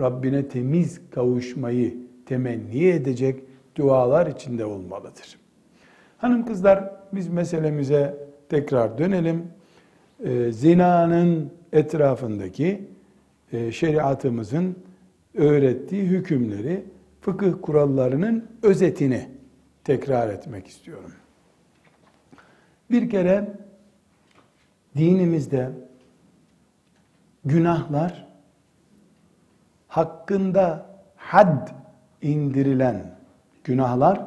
Rabbine 0.00 0.48
temiz 0.48 1.00
kavuşmayı 1.10 1.96
temenni 2.26 2.84
edecek 2.84 3.44
dualar 3.76 4.26
içinde 4.26 4.64
olmalıdır. 4.64 5.38
Hanım 6.18 6.46
kızlar 6.46 6.90
biz 7.12 7.28
meselemize 7.28 8.28
tekrar 8.48 8.98
dönelim. 8.98 9.46
Ee, 10.22 10.52
zinanın 10.52 11.52
etrafındaki 11.72 12.88
e, 13.52 13.72
şeriatımızın 13.72 14.76
öğrettiği 15.34 16.02
hükümleri, 16.02 16.84
fıkıh 17.20 17.52
kurallarının 17.62 18.44
özetini 18.62 19.28
tekrar 19.84 20.28
etmek 20.28 20.66
istiyorum. 20.66 21.12
Bir 22.90 23.10
kere 23.10 23.52
dinimizde 24.96 25.70
günahlar 27.44 28.26
hakkında 29.88 30.86
had 31.16 31.68
indirilen 32.22 33.18
günahlar 33.64 34.20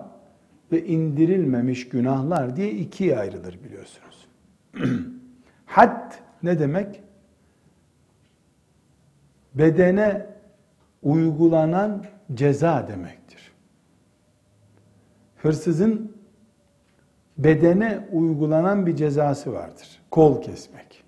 ve 0.72 0.86
indirilmemiş 0.86 1.90
günahlar 1.90 2.56
diye 2.56 2.72
ikiye 2.72 3.20
ayrılır 3.20 3.60
biliyorsunuz. 3.64 4.28
had 5.76 6.14
ne 6.44 6.60
demek? 6.60 7.04
Bedene 9.54 10.26
uygulanan 11.04 12.06
ceza 12.34 12.88
demektir. 12.88 13.52
Hırsızın 15.38 16.18
bedene 17.38 18.08
uygulanan 18.12 18.86
bir 18.86 18.96
cezası 18.96 19.54
vardır. 19.54 20.02
Kol 20.12 20.42
kesmek. 20.42 21.04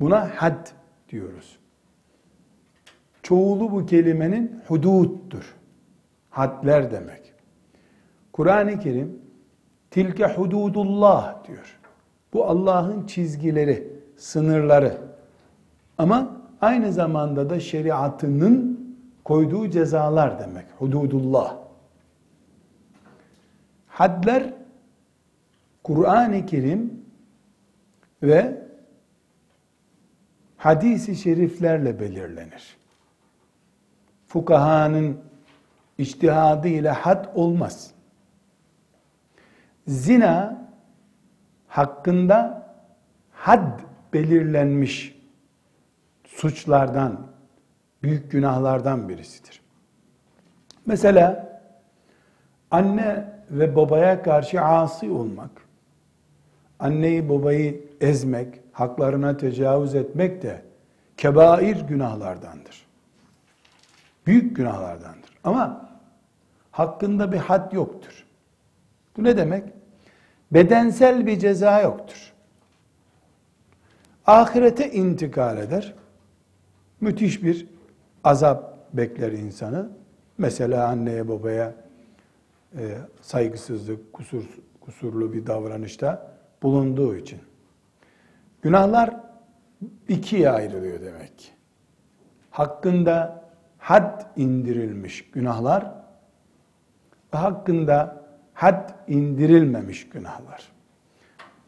Buna 0.00 0.30
had 0.36 0.66
diyoruz. 1.08 1.58
Çoğulu 3.22 3.72
bu 3.72 3.86
kelimenin 3.86 4.62
huduttur. 4.68 5.54
Hadler 6.30 6.90
demek. 6.90 7.32
Kur'an-ı 8.32 8.78
Kerim 8.78 9.18
tilke 9.90 10.26
hududullah 10.26 11.44
diyor. 11.48 11.83
Bu 12.34 12.44
Allah'ın 12.44 13.06
çizgileri, 13.06 13.92
sınırları. 14.16 14.98
Ama 15.98 16.36
aynı 16.60 16.92
zamanda 16.92 17.50
da 17.50 17.60
şeriatının 17.60 18.80
koyduğu 19.24 19.70
cezalar 19.70 20.40
demek. 20.40 20.66
Hududullah. 20.78 21.56
Hadler 23.88 24.54
Kur'an-ı 25.84 26.46
Kerim 26.46 27.04
ve 28.22 28.64
hadisi 30.56 31.16
şeriflerle 31.16 32.00
belirlenir. 32.00 32.76
Fukahanın 34.26 35.16
içtihadı 35.98 36.68
ile 36.68 36.90
had 36.90 37.26
olmaz. 37.34 37.90
Zina 39.86 40.63
hakkında 41.74 42.66
had 43.32 43.80
belirlenmiş 44.12 45.20
suçlardan, 46.24 47.26
büyük 48.02 48.30
günahlardan 48.30 49.08
birisidir. 49.08 49.60
Mesela 50.86 51.48
anne 52.70 53.32
ve 53.50 53.76
babaya 53.76 54.22
karşı 54.22 54.60
asi 54.60 55.10
olmak, 55.10 55.50
anneyi 56.78 57.28
babayı 57.28 57.84
ezmek, 58.00 58.60
haklarına 58.72 59.36
tecavüz 59.36 59.94
etmek 59.94 60.42
de 60.42 60.62
kebair 61.16 61.80
günahlardandır. 61.80 62.86
Büyük 64.26 64.56
günahlardandır. 64.56 65.38
Ama 65.44 65.90
hakkında 66.70 67.32
bir 67.32 67.38
had 67.38 67.72
yoktur. 67.72 68.26
Bu 69.16 69.24
ne 69.24 69.36
demek? 69.36 69.73
Bedensel 70.52 71.26
bir 71.26 71.38
ceza 71.38 71.80
yoktur. 71.80 72.32
Ahirete 74.26 74.90
intikal 74.90 75.58
eder. 75.58 75.94
Müthiş 77.00 77.42
bir 77.42 77.66
azap 78.24 78.78
bekler 78.92 79.32
insanı. 79.32 79.88
Mesela 80.38 80.88
anneye 80.88 81.28
babaya 81.28 81.74
e, 82.78 82.98
saygısızlık, 83.20 84.12
kusur, 84.12 84.44
kusurlu 84.80 85.32
bir 85.32 85.46
davranışta 85.46 86.30
bulunduğu 86.62 87.16
için. 87.16 87.38
Günahlar 88.62 89.16
ikiye 90.08 90.50
ayrılıyor 90.50 91.00
demek 91.00 91.38
ki. 91.38 91.48
Hakkında 92.50 93.44
had 93.78 94.22
indirilmiş 94.36 95.30
günahlar 95.30 95.92
ve 97.34 97.38
hakkında 97.38 98.23
had 98.54 98.90
indirilmemiş 99.08 100.08
günahlar. 100.08 100.72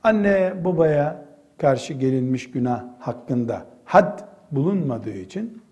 Anne 0.03 0.65
babaya 0.65 1.25
karşı 1.59 1.95
gelinmiş 1.95 2.51
günah 2.51 2.85
hakkında 2.99 3.67
had 3.85 4.21
bulunmadığı 4.51 5.17
için 5.17 5.63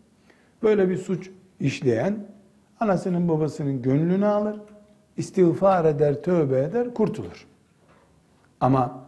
böyle 0.63 0.89
bir 0.89 0.97
suç 0.97 1.31
işleyen 1.61 2.19
anasının 2.81 3.29
babasının 3.29 3.83
gönlünü 3.83 4.27
alır, 4.27 4.61
istiğfar 5.17 5.85
eder, 5.85 6.23
tövbe 6.23 6.61
eder, 6.61 6.95
kurtulur. 6.95 7.47
Ama 8.61 9.05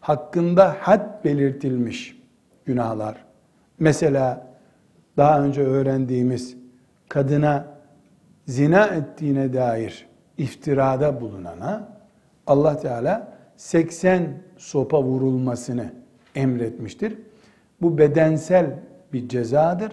hakkında 0.00 0.76
had 0.80 1.24
belirtilmiş 1.24 2.22
günahlar, 2.64 3.24
mesela 3.78 4.46
daha 5.16 5.42
önce 5.42 5.62
öğrendiğimiz 5.62 6.56
kadına 7.08 7.66
zina 8.46 8.86
ettiğine 8.86 9.52
dair 9.52 10.06
iftirada 10.38 11.20
bulunana 11.20 11.88
Allah 12.46 12.80
Teala 12.80 13.34
80 13.56 14.42
sopa 14.56 15.02
vurulmasını 15.02 15.92
emretmiştir. 16.34 17.18
Bu 17.82 17.98
bedensel 17.98 18.78
bir 19.12 19.28
cezadır. 19.28 19.92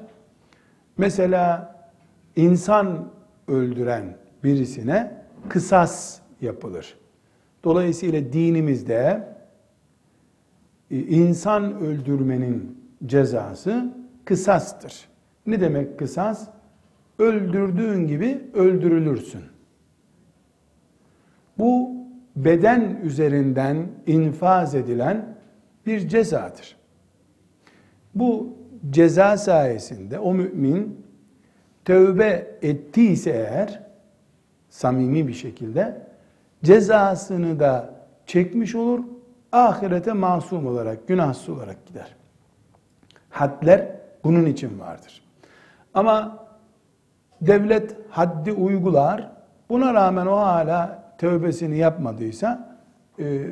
Mesela 0.98 1.76
insan 2.36 3.08
öldüren 3.48 4.18
birisine 4.44 5.24
kısas 5.50 6.20
yapılır. 6.42 6.98
Dolayısıyla 7.64 8.34
dinimizde 8.34 9.28
e, 10.92 10.98
insan 10.98 11.80
öldürmenin 11.80 12.82
cezası 13.06 13.94
kısastır. 14.26 15.08
Ne 15.46 15.62
demek 15.62 16.00
kısas? 16.00 16.48
Öldürdüğün 17.20 18.08
gibi 18.08 18.42
öldürülürsün. 18.54 19.51
Bu 21.58 21.92
beden 22.36 23.00
üzerinden 23.04 23.88
infaz 24.08 24.76
edilen 24.76 25.26
bir 25.86 26.08
cezadır. 26.08 26.76
Bu 28.16 28.58
ceza 28.90 29.38
sayesinde 29.38 30.20
o 30.20 30.34
mümin 30.34 31.06
tövbe 31.86 32.58
ettiyse 32.62 33.30
eğer 33.30 33.82
samimi 34.70 35.28
bir 35.28 35.34
şekilde 35.34 36.02
cezasını 36.64 37.60
da 37.60 37.94
çekmiş 38.26 38.76
olur, 38.76 39.00
ahirete 39.52 40.14
masum 40.14 40.68
olarak, 40.68 41.08
günahsız 41.08 41.50
olarak 41.50 41.86
gider. 41.86 42.16
Hadler 43.30 43.88
bunun 44.24 44.46
için 44.46 44.80
vardır. 44.80 45.22
Ama 45.94 46.46
devlet 47.42 47.96
haddi 48.10 48.52
uygular, 48.52 49.32
buna 49.70 49.94
rağmen 49.94 50.26
o 50.26 50.36
hala 50.36 51.01
tövbesini 51.22 51.78
yapmadıysa 51.78 52.78
e, 53.20 53.48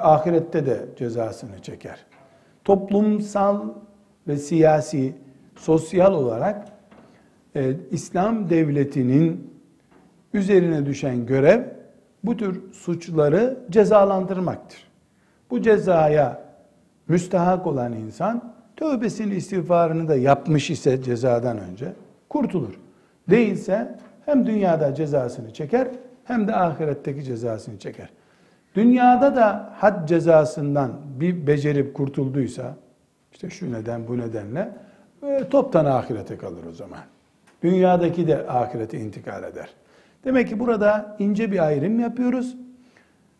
ahirette 0.00 0.66
de 0.66 0.86
cezasını 0.96 1.62
çeker. 1.62 1.98
Toplumsal 2.64 3.68
ve 4.28 4.36
siyasi, 4.36 5.14
sosyal 5.56 6.14
olarak 6.14 6.68
e, 7.56 7.72
İslam 7.90 8.50
devletinin 8.50 9.50
üzerine 10.32 10.86
düşen 10.86 11.26
görev 11.26 11.62
bu 12.24 12.36
tür 12.36 12.72
suçları 12.72 13.58
cezalandırmaktır. 13.70 14.88
Bu 15.50 15.62
cezaya 15.62 16.42
müstahak 17.08 17.66
olan 17.66 17.92
insan 17.92 18.54
tövbesini 18.76 19.34
istiğfarını 19.34 20.08
da 20.08 20.16
yapmış 20.16 20.70
ise 20.70 21.02
cezadan 21.02 21.58
önce 21.58 21.92
kurtulur. 22.28 22.80
Değilse 23.30 23.98
hem 24.24 24.46
dünyada 24.46 24.94
cezasını 24.94 25.52
çeker 25.52 25.88
hem 26.24 26.48
de 26.48 26.56
ahiretteki 26.56 27.24
cezasını 27.24 27.78
çeker. 27.78 28.08
Dünyada 28.74 29.36
da 29.36 29.72
had 29.76 30.08
cezasından 30.08 30.92
bir 31.20 31.46
becerip 31.46 31.94
kurtulduysa 31.94 32.74
işte 33.32 33.50
şu 33.50 33.72
neden 33.72 34.08
bu 34.08 34.18
nedenle 34.18 34.72
e, 35.22 35.48
toptan 35.48 35.84
ahirete 35.84 36.36
kalır 36.36 36.64
o 36.70 36.72
zaman. 36.72 36.98
Dünyadaki 37.62 38.26
de 38.26 38.48
ahirete 38.48 38.98
intikal 38.98 39.44
eder. 39.44 39.68
Demek 40.24 40.48
ki 40.48 40.60
burada 40.60 41.16
ince 41.18 41.52
bir 41.52 41.66
ayrım 41.66 42.00
yapıyoruz. 42.00 42.56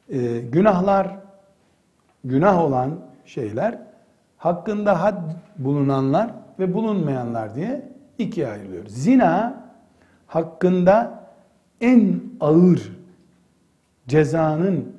E, 0.08 0.38
günahlar, 0.38 1.16
günah 2.24 2.60
olan 2.60 3.00
şeyler, 3.24 3.78
hakkında 4.36 5.02
had 5.02 5.18
bulunanlar 5.58 6.30
ve 6.58 6.74
bulunmayanlar 6.74 7.54
diye 7.54 7.88
ikiye 8.18 8.48
ayrılıyor. 8.48 8.86
Zina 8.86 9.64
hakkında 10.26 11.23
en 11.84 12.20
ağır 12.40 12.92
cezanın 14.08 14.92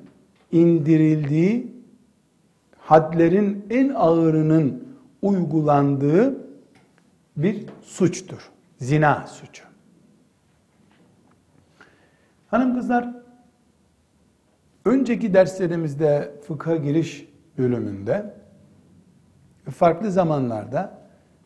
indirildiği, 0.52 1.72
hadlerin 2.78 3.66
en 3.70 3.92
ağırının 3.94 4.88
uygulandığı 5.22 6.36
bir 7.36 7.66
suçtur. 7.82 8.50
Zina 8.78 9.26
suçu. 9.26 9.64
Hanım 12.48 12.74
kızlar, 12.74 13.14
önceki 14.84 15.34
derslerimizde 15.34 16.34
fıkha 16.46 16.76
giriş 16.76 17.28
bölümünde 17.58 18.34
farklı 19.70 20.10
zamanlarda 20.10 20.98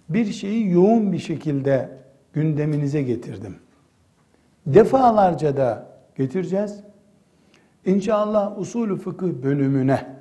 bir 0.09 0.33
şeyi 0.33 0.71
yoğun 0.71 1.13
bir 1.13 1.19
şekilde 1.19 1.99
gündeminize 2.33 3.03
getirdim. 3.03 3.57
Defalarca 4.67 5.57
da 5.57 5.87
getireceğiz. 6.17 6.81
İnşallah 7.85 8.59
usulü 8.59 8.97
fıkıh 8.97 9.33
bölümüne 9.43 10.17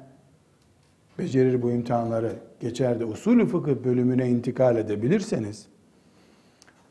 becerir 1.20 1.62
bu 1.62 1.72
imtihanları 1.72 2.36
geçer 2.60 3.00
de 3.00 3.06
usulü 3.06 3.48
fıkıh 3.48 3.76
bölümüne 3.84 4.30
intikal 4.30 4.78
edebilirseniz 4.78 5.68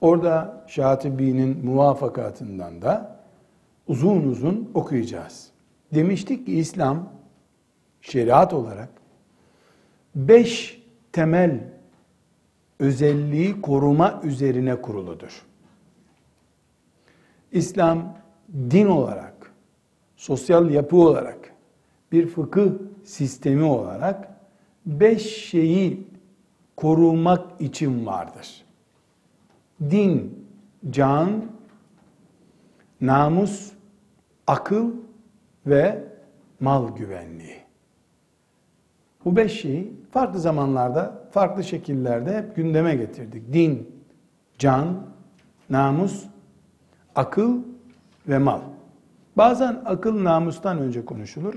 orada 0.00 0.64
Şatibi'nin 0.66 1.64
muvafakatından 1.66 2.82
da 2.82 3.20
uzun 3.86 4.22
uzun 4.22 4.70
okuyacağız. 4.74 5.50
Demiştik 5.94 6.46
ki 6.46 6.58
İslam 6.58 7.08
şeriat 8.00 8.52
olarak 8.54 8.88
beş 10.14 10.82
temel 11.12 11.60
özelliği 12.78 13.60
koruma 13.60 14.20
üzerine 14.24 14.82
kuruludur. 14.82 15.47
İslam 17.52 18.16
din 18.70 18.86
olarak, 18.86 19.52
sosyal 20.16 20.70
yapı 20.70 20.96
olarak, 20.96 21.54
bir 22.12 22.26
fıkıh 22.26 22.70
sistemi 23.04 23.64
olarak 23.64 24.28
beş 24.86 25.22
şeyi 25.22 26.06
korumak 26.76 27.60
için 27.60 28.06
vardır. 28.06 28.64
Din, 29.80 30.44
can, 30.90 31.44
namus, 33.00 33.72
akıl 34.46 34.90
ve 35.66 36.04
mal 36.60 36.96
güvenliği. 36.96 37.58
Bu 39.24 39.36
beş 39.36 39.60
şeyi 39.60 39.92
farklı 40.10 40.40
zamanlarda, 40.40 41.28
farklı 41.30 41.64
şekillerde 41.64 42.36
hep 42.36 42.56
gündeme 42.56 42.94
getirdik. 42.94 43.52
Din, 43.52 44.02
can, 44.58 45.06
namus, 45.70 46.24
akıl 47.18 47.58
ve 48.28 48.38
mal. 48.38 48.60
Bazen 49.36 49.82
akıl 49.84 50.24
namustan 50.24 50.78
önce 50.78 51.04
konuşulur. 51.04 51.54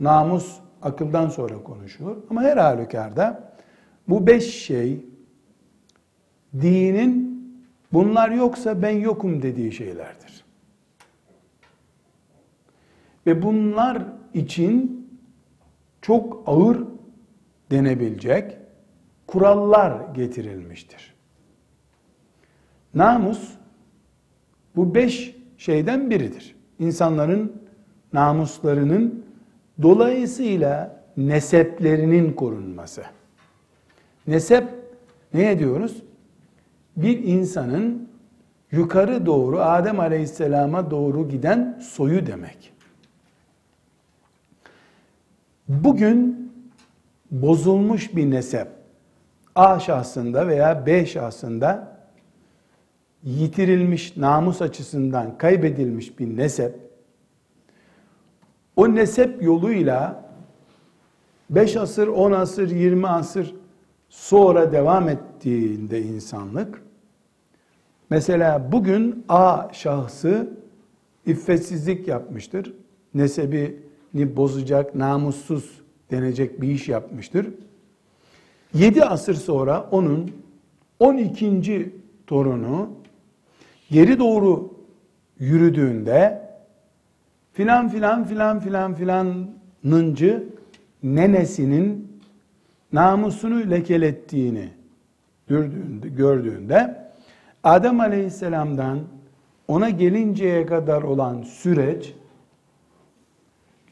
Namus 0.00 0.58
akıldan 0.82 1.28
sonra 1.28 1.62
konuşulur. 1.62 2.16
Ama 2.30 2.42
her 2.42 2.56
halükarda 2.56 3.54
bu 4.08 4.26
beş 4.26 4.64
şey 4.64 5.04
dinin 6.60 7.40
bunlar 7.92 8.30
yoksa 8.30 8.82
ben 8.82 8.98
yokum 8.98 9.42
dediği 9.42 9.72
şeylerdir. 9.72 10.44
Ve 13.26 13.42
bunlar 13.42 14.02
için 14.34 15.08
çok 16.02 16.42
ağır 16.46 16.84
denebilecek 17.70 18.56
kurallar 19.26 20.14
getirilmiştir. 20.14 21.14
Namus 22.94 23.59
bu 24.76 24.94
beş 24.94 25.36
şeyden 25.58 26.10
biridir. 26.10 26.56
İnsanların 26.78 27.52
namuslarının 28.12 29.24
dolayısıyla 29.82 31.02
neseplerinin 31.16 32.32
korunması. 32.32 33.02
Nesep 34.26 34.68
ne 35.34 35.58
diyoruz? 35.58 36.02
Bir 36.96 37.24
insanın 37.24 38.08
yukarı 38.72 39.26
doğru 39.26 39.60
Adem 39.60 40.00
Aleyhisselam'a 40.00 40.90
doğru 40.90 41.28
giden 41.28 41.80
soyu 41.82 42.26
demek. 42.26 42.72
Bugün 45.68 46.52
bozulmuş 47.30 48.16
bir 48.16 48.30
nesep 48.30 48.68
A 49.54 49.80
şahsında 49.80 50.48
veya 50.48 50.86
B 50.86 51.06
şahsında 51.06 51.99
yitirilmiş 53.24 54.16
namus 54.16 54.62
açısından 54.62 55.38
kaybedilmiş 55.38 56.18
bir 56.18 56.36
nesep 56.36 56.74
o 58.76 58.94
nesep 58.94 59.42
yoluyla 59.42 60.30
5 61.50 61.76
asır, 61.76 62.08
10 62.08 62.32
asır, 62.32 62.70
20 62.70 63.08
asır 63.08 63.54
sonra 64.08 64.72
devam 64.72 65.08
ettiğinde 65.08 66.02
insanlık 66.02 66.82
mesela 68.10 68.72
bugün 68.72 69.24
A 69.28 69.68
şahsı 69.72 70.50
iffetsizlik 71.26 72.08
yapmıştır. 72.08 72.74
Nesebini 73.14 74.36
bozacak, 74.36 74.94
namussuz 74.94 75.80
denecek 76.10 76.60
bir 76.60 76.68
iş 76.68 76.88
yapmıştır. 76.88 77.46
7 78.74 79.04
asır 79.04 79.34
sonra 79.34 79.88
onun 79.90 80.30
12. 80.98 81.92
torunu 82.26 82.99
geri 83.90 84.18
doğru 84.18 84.74
yürüdüğünde 85.38 86.50
filan 87.52 87.88
filan 87.88 88.24
filan 88.24 88.60
filan 88.60 88.94
filanıncı 88.94 90.48
nenesinin 91.02 92.20
namusunu 92.92 93.70
lekelettiğini 93.70 94.68
gördüğünde 96.02 97.10
Adem 97.64 98.00
Aleyhisselam'dan 98.00 99.00
ona 99.68 99.90
gelinceye 99.90 100.66
kadar 100.66 101.02
olan 101.02 101.42
süreç 101.42 102.14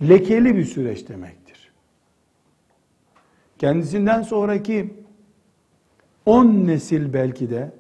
lekeli 0.03 0.57
bir 0.57 0.65
süreç 0.65 1.09
demektir. 1.09 1.73
Kendisinden 3.59 4.23
sonraki 4.23 4.95
on 6.27 6.47
nesil 6.47 7.13
belki 7.13 7.51
de 7.51 7.78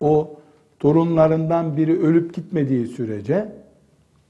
o 0.00 0.40
torunlarından 0.78 1.76
biri 1.76 2.00
ölüp 2.00 2.34
gitmediği 2.34 2.86
sürece 2.86 3.52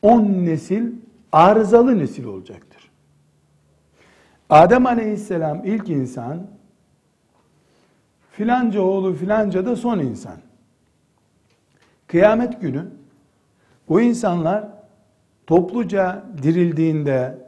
on 0.02 0.22
nesil 0.24 0.92
arızalı 1.32 1.98
nesil 1.98 2.24
olacaktır. 2.24 2.90
Adem 4.50 4.86
aleyhisselam 4.86 5.64
ilk 5.64 5.88
insan, 5.88 6.46
filanca 8.32 8.80
oğlu 8.80 9.14
filanca 9.14 9.66
da 9.66 9.76
son 9.76 9.98
insan. 9.98 10.36
Kıyamet 12.06 12.60
günü 12.60 12.86
bu 13.88 14.00
insanlar 14.00 14.68
topluca 15.46 16.24
dirildiğinde 16.42 17.38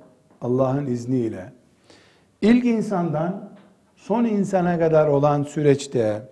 Allah'ın 0.41 0.87
izniyle 0.87 1.53
ilk 2.43 2.65
insandan 2.65 3.51
son 3.97 4.25
insana 4.25 4.79
kadar 4.79 5.07
olan 5.09 5.43
süreçte 5.43 6.29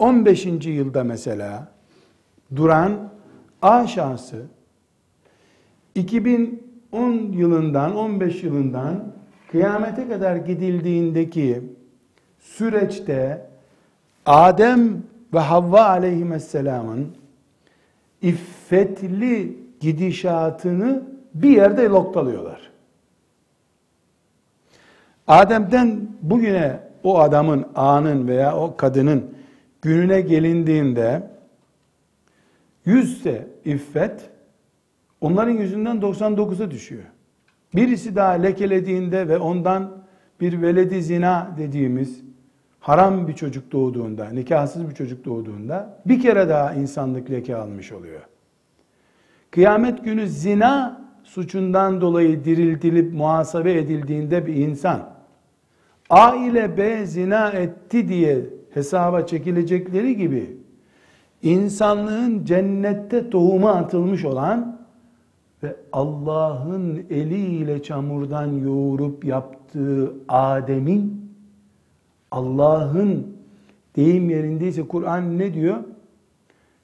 2015. 0.00 0.66
yılda 0.66 1.04
mesela 1.04 1.68
duran 2.56 3.10
A 3.62 3.86
şansı 3.86 4.42
2010 5.94 7.12
yılından 7.32 7.96
15 7.96 8.42
yılından 8.42 9.04
kıyamete 9.50 10.08
kadar 10.08 10.36
gidildiğindeki 10.36 11.62
süreçte 12.40 13.46
Adem 14.26 15.02
ve 15.34 15.38
Havva 15.38 15.84
aleyhisselamın 15.84 17.16
iffetli 18.22 19.58
gidişatını 19.80 21.02
bir 21.34 21.50
yerde 21.50 21.90
noktalıyorlar. 21.90 22.70
Adem'den 25.26 26.08
bugüne 26.22 26.80
o 27.04 27.18
adamın, 27.18 27.66
anın 27.74 28.28
veya 28.28 28.56
o 28.56 28.76
kadının 28.76 29.33
gününe 29.84 30.20
gelindiğinde 30.20 31.22
yüzse 32.84 33.48
iffet 33.64 34.30
onların 35.20 35.52
yüzünden 35.52 35.96
99'a 35.96 36.70
düşüyor. 36.70 37.04
Birisi 37.74 38.16
daha 38.16 38.32
lekelediğinde 38.32 39.28
ve 39.28 39.38
ondan 39.38 40.04
bir 40.40 40.62
veledi 40.62 41.02
zina 41.02 41.54
dediğimiz 41.58 42.20
haram 42.80 43.28
bir 43.28 43.32
çocuk 43.32 43.72
doğduğunda, 43.72 44.30
nikahsız 44.30 44.88
bir 44.88 44.94
çocuk 44.94 45.24
doğduğunda 45.24 46.00
bir 46.06 46.20
kere 46.20 46.48
daha 46.48 46.74
insanlık 46.74 47.30
leke 47.30 47.56
almış 47.56 47.92
oluyor. 47.92 48.20
Kıyamet 49.50 50.04
günü 50.04 50.28
zina 50.28 51.04
suçundan 51.24 52.00
dolayı 52.00 52.44
diriltilip 52.44 53.14
muhasebe 53.14 53.74
edildiğinde 53.74 54.46
bir 54.46 54.54
insan 54.54 55.14
A 56.10 56.36
ile 56.36 56.76
B 56.76 57.06
zina 57.06 57.50
etti 57.50 58.08
diye 58.08 58.40
hesaba 58.74 59.26
çekilecekleri 59.26 60.16
gibi 60.16 60.56
insanlığın 61.42 62.44
cennette 62.44 63.30
tohuma 63.30 63.72
atılmış 63.72 64.24
olan 64.24 64.80
ve 65.62 65.76
Allah'ın 65.92 67.06
eliyle 67.10 67.82
çamurdan 67.82 68.52
yoğurup 68.52 69.24
yaptığı 69.24 70.12
Adem'in 70.28 71.30
Allah'ın 72.30 73.26
deyim 73.96 74.30
yerindeyse 74.30 74.88
Kur'an 74.88 75.38
ne 75.38 75.54
diyor? 75.54 75.76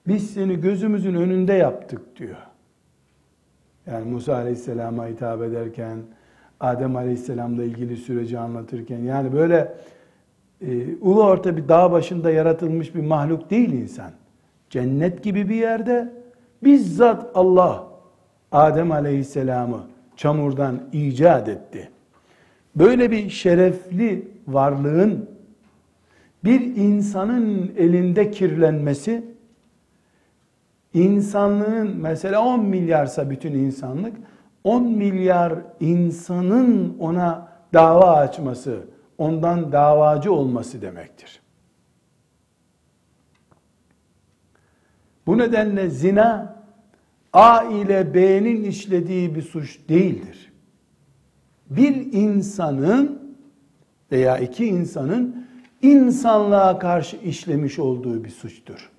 Biz 0.07 0.31
seni 0.31 0.61
gözümüzün 0.61 1.15
önünde 1.15 1.53
yaptık 1.53 2.17
diyor. 2.19 2.37
Yani 3.87 4.11
Musa 4.11 4.35
Aleyhisselam'a 4.35 5.07
hitap 5.07 5.43
ederken, 5.43 5.99
Adem 6.61 6.97
Aleyhisselam'la 6.97 7.65
ilgili 7.65 7.97
süreci 7.97 8.39
anlatırken, 8.39 8.99
yani 8.99 9.33
böyle 9.33 9.75
e, 10.61 10.97
ulu 11.01 11.25
orta 11.25 11.57
bir 11.57 11.69
dağ 11.69 11.93
başında 11.93 12.31
yaratılmış 12.31 12.95
bir 12.95 13.03
mahluk 13.03 13.51
değil 13.51 13.73
insan. 13.73 14.11
Cennet 14.71 15.23
gibi 15.23 15.49
bir 15.49 15.55
yerde 15.55 16.13
bizzat 16.65 17.31
Allah 17.35 17.87
Adem 18.53 18.93
Aleyhisselam'ı 18.93 19.81
çamurdan 20.17 20.81
icat 20.93 21.49
etti. 21.49 21.91
Böyle 22.77 23.11
bir 23.11 23.31
şerefli 23.31 24.29
varlığın 24.49 25.31
bir 26.45 26.61
insanın 26.77 27.73
elinde 27.77 28.31
kirlenmesi 28.31 29.25
insanlığın 30.95 31.97
mesela 31.97 32.45
10 32.45 32.65
milyarsa 32.65 33.31
bütün 33.31 33.53
insanlık 33.53 34.17
10 34.65 34.83
milyar 34.83 35.55
insanın 35.81 36.97
ona 36.99 37.49
dava 37.75 38.13
açması, 38.17 38.81
ondan 39.21 39.73
davacı 39.73 40.33
olması 40.33 40.83
demektir. 40.83 41.41
Bu 45.27 45.39
nedenle 45.39 45.91
zina 45.91 46.63
A 47.33 47.63
ile 47.65 48.15
B'nin 48.15 48.65
işlediği 48.65 49.35
bir 49.35 49.43
suç 49.43 49.79
değildir. 49.89 50.53
Bir 51.71 52.13
insanın 52.13 53.37
veya 54.13 54.39
iki 54.39 54.67
insanın 54.67 55.47
insanlığa 55.83 56.79
karşı 56.79 57.17
işlemiş 57.17 57.79
olduğu 57.79 58.25
bir 58.25 58.31
suçtur. 58.31 58.91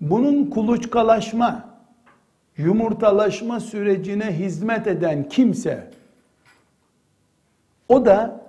Bunun 0.00 0.50
kuluçkalaşma, 0.50 1.69
yumurtalaşma 2.56 3.60
sürecine 3.60 4.38
hizmet 4.38 4.86
eden 4.86 5.28
kimse 5.28 5.90
o 7.88 8.04
da 8.04 8.40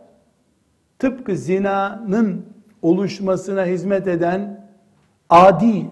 tıpkı 1.00 1.36
zinanın 1.36 2.46
oluşmasına 2.82 3.66
hizmet 3.66 4.08
eden 4.08 4.68
adi 5.30 5.86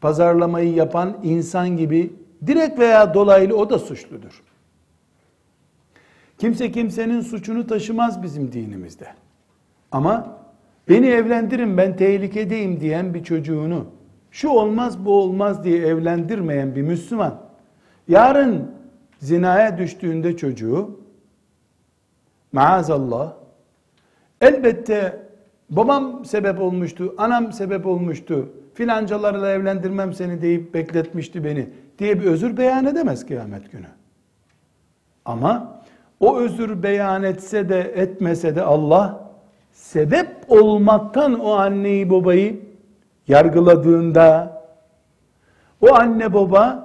pazarlamayı 0.00 0.74
yapan 0.74 1.16
insan 1.22 1.76
gibi 1.76 2.12
direkt 2.46 2.78
veya 2.78 3.14
dolaylı 3.14 3.56
o 3.56 3.70
da 3.70 3.78
suçludur. 3.78 4.42
Kimse 6.38 6.72
kimsenin 6.72 7.20
suçunu 7.20 7.66
taşımaz 7.66 8.22
bizim 8.22 8.52
dinimizde. 8.52 9.06
Ama 9.92 10.38
beni 10.88 11.06
evlendirin 11.06 11.76
ben 11.76 11.96
tehlikedeyim 11.96 12.80
diyen 12.80 13.14
bir 13.14 13.24
çocuğunu 13.24 13.86
şu 14.30 14.48
olmaz 14.48 15.04
bu 15.04 15.20
olmaz 15.20 15.64
diye 15.64 15.86
evlendirmeyen 15.86 16.74
bir 16.74 16.82
Müslüman 16.82 17.43
yarın 18.08 18.70
zinaya 19.18 19.78
düştüğünde 19.78 20.36
çocuğu 20.36 21.00
maazallah 22.52 23.32
elbette 24.40 25.24
babam 25.70 26.24
sebep 26.24 26.60
olmuştu, 26.60 27.14
anam 27.18 27.52
sebep 27.52 27.86
olmuştu, 27.86 28.48
filancalarla 28.74 29.50
evlendirmem 29.50 30.12
seni 30.12 30.42
deyip 30.42 30.74
bekletmişti 30.74 31.44
beni 31.44 31.68
diye 31.98 32.20
bir 32.20 32.24
özür 32.24 32.56
beyan 32.56 32.86
edemez 32.86 33.26
kıyamet 33.26 33.72
günü. 33.72 33.86
Ama 35.24 35.82
o 36.20 36.38
özür 36.38 36.82
beyan 36.82 37.22
etse 37.22 37.68
de 37.68 37.80
etmese 37.80 38.56
de 38.56 38.62
Allah 38.62 39.30
sebep 39.72 40.28
olmaktan 40.48 41.40
o 41.40 41.52
anneyi 41.52 42.10
babayı 42.10 42.60
yargıladığında 43.28 44.62
o 45.80 45.94
anne 45.94 46.34
baba 46.34 46.83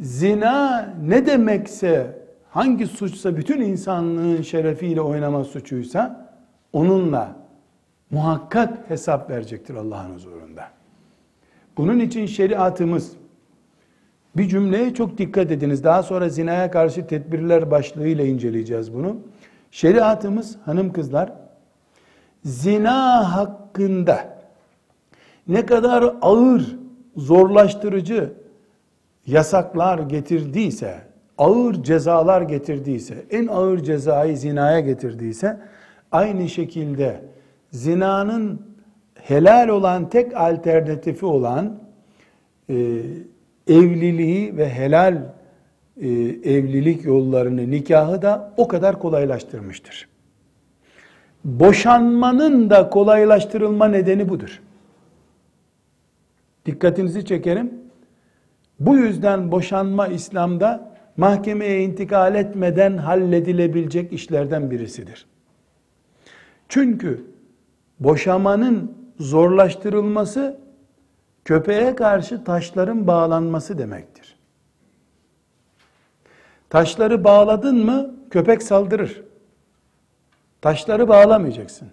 zina 0.00 0.94
ne 1.02 1.26
demekse 1.26 2.18
hangi 2.50 2.86
suçsa 2.86 3.36
bütün 3.36 3.60
insanlığın 3.60 4.42
şerefiyle 4.42 5.00
oynama 5.00 5.44
suçuysa 5.44 6.30
onunla 6.72 7.36
muhakkak 8.10 8.90
hesap 8.90 9.30
verecektir 9.30 9.74
Allah'ın 9.74 10.14
huzurunda. 10.14 10.64
Bunun 11.76 12.00
için 12.00 12.26
şeriatımız 12.26 13.12
bir 14.36 14.48
cümleye 14.48 14.94
çok 14.94 15.18
dikkat 15.18 15.50
ediniz. 15.50 15.84
Daha 15.84 16.02
sonra 16.02 16.28
zinaya 16.28 16.70
karşı 16.70 17.06
tedbirler 17.06 17.70
başlığıyla 17.70 18.24
inceleyeceğiz 18.24 18.94
bunu. 18.94 19.16
Şeriatımız 19.70 20.56
hanım 20.64 20.92
kızlar 20.92 21.32
zina 22.44 23.34
hakkında 23.36 24.38
ne 25.48 25.66
kadar 25.66 26.14
ağır, 26.22 26.76
zorlaştırıcı 27.16 28.32
yasaklar 29.26 29.98
getirdiyse, 29.98 31.00
ağır 31.38 31.82
cezalar 31.82 32.42
getirdiyse, 32.42 33.14
en 33.30 33.46
ağır 33.46 33.78
cezayı 33.78 34.36
zinaya 34.36 34.80
getirdiyse, 34.80 35.60
aynı 36.12 36.48
şekilde 36.48 37.20
zinanın 37.70 38.60
helal 39.14 39.68
olan 39.68 40.08
tek 40.08 40.36
alternatifi 40.36 41.26
olan 41.26 41.78
e, 42.70 42.74
evliliği 43.68 44.56
ve 44.56 44.70
helal 44.70 45.22
e, 46.00 46.08
evlilik 46.44 47.04
yollarını, 47.04 47.70
nikahı 47.70 48.22
da 48.22 48.52
o 48.56 48.68
kadar 48.68 48.98
kolaylaştırmıştır. 48.98 50.08
Boşanmanın 51.44 52.70
da 52.70 52.90
kolaylaştırılma 52.90 53.88
nedeni 53.88 54.28
budur. 54.28 54.62
Dikkatinizi 56.66 57.24
çekerim. 57.24 57.85
Bu 58.80 58.96
yüzden 58.96 59.52
boşanma 59.52 60.06
İslam'da 60.06 60.96
mahkemeye 61.16 61.82
intikal 61.82 62.34
etmeden 62.34 62.96
halledilebilecek 62.96 64.12
işlerden 64.12 64.70
birisidir. 64.70 65.26
Çünkü 66.68 67.24
boşamanın 68.00 68.96
zorlaştırılması 69.18 70.60
köpeğe 71.44 71.94
karşı 71.94 72.44
taşların 72.44 73.06
bağlanması 73.06 73.78
demektir. 73.78 74.36
Taşları 76.70 77.24
bağladın 77.24 77.84
mı 77.84 78.14
köpek 78.30 78.62
saldırır. 78.62 79.22
Taşları 80.60 81.08
bağlamayacaksın. 81.08 81.88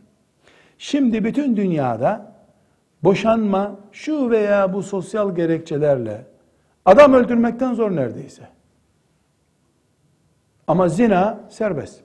Şimdi 0.78 1.24
bütün 1.24 1.58
dünyada 1.58 2.34
boşanma 3.04 3.80
şu 3.92 4.30
veya 4.30 4.74
bu 4.74 4.84
sosyal 4.84 5.36
gerekçelerle 5.36 6.33
adam 6.86 7.14
öldürmekten 7.14 7.74
zor 7.74 7.96
neredeyse. 7.96 8.48
Ama 10.68 10.90
zina 10.90 11.40
serbest. 11.50 12.00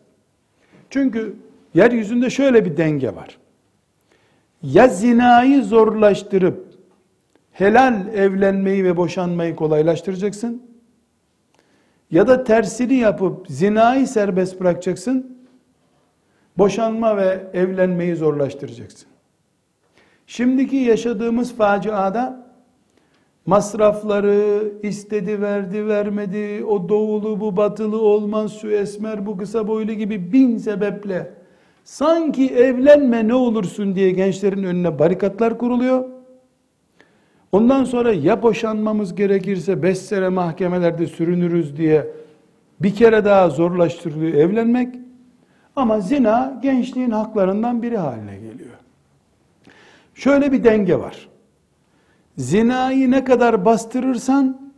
Çünkü 0.91 1.37
yeryüzünde 1.75 2.31
şöyle 2.31 2.65
bir 2.65 2.77
denge 2.77 3.15
var. 3.15 3.39
Ya 4.63 4.89
zinayı 4.89 5.65
zorlaştırıp 5.65 6.69
helal 7.53 8.07
evlenmeyi 8.15 8.85
ve 8.85 8.97
boşanmayı 8.97 9.57
kolaylaştıracaksın. 9.57 10.63
Ya 12.11 12.29
da 12.29 12.45
tersini 12.45 12.95
yapıp 12.95 13.49
zinayı 13.49 14.07
serbest 14.07 14.61
bırakacaksın. 14.61 15.39
Boşanma 16.59 17.17
ve 17.17 17.51
evlenmeyi 17.53 18.17
zorlaştıracaksın. 18.17 19.09
Şimdiki 20.27 20.77
yaşadığımız 20.77 21.57
faciada 21.57 22.48
masrafları 23.49 24.73
istedi 24.83 25.41
verdi 25.41 25.87
vermedi 25.87 26.65
o 26.65 26.89
doğulu 26.89 27.41
bu 27.41 27.57
batılı 27.57 28.01
olmaz 28.01 28.59
şu 28.61 28.71
esmer 28.71 29.27
bu 29.27 29.37
kısa 29.37 29.69
boylu 29.69 29.93
gibi 29.93 30.33
bin 30.33 30.57
sebeple 30.57 31.31
sanki 31.85 32.49
evlenme 32.55 33.29
ne 33.29 33.35
olursun 33.35 33.95
diye 33.95 34.11
gençlerin 34.11 34.63
önüne 34.63 34.99
barikatlar 34.99 35.59
kuruluyor 35.59 36.05
Ondan 37.53 37.85
sonra 37.85 38.13
ya 38.13 38.43
boşanmamız 38.43 39.15
gerekirse 39.15 39.83
beş 39.83 39.99
sene 39.99 40.29
mahkemelerde 40.29 41.07
sürünürüz 41.07 41.77
diye 41.77 42.07
bir 42.81 42.95
kere 42.95 43.25
daha 43.25 43.51
zorlaştırılıyor 43.51 44.35
evlenmek. 44.35 44.95
Ama 45.77 46.01
zina 46.01 46.59
gençliğin 46.63 47.11
haklarından 47.11 47.83
biri 47.83 47.97
haline 47.97 48.37
geliyor. 48.37 48.75
Şöyle 50.15 50.53
bir 50.53 50.65
denge 50.65 50.99
var. 50.99 51.29
Zinayı 52.39 53.11
ne 53.11 53.25
kadar 53.25 53.65
bastırırsan 53.65 54.73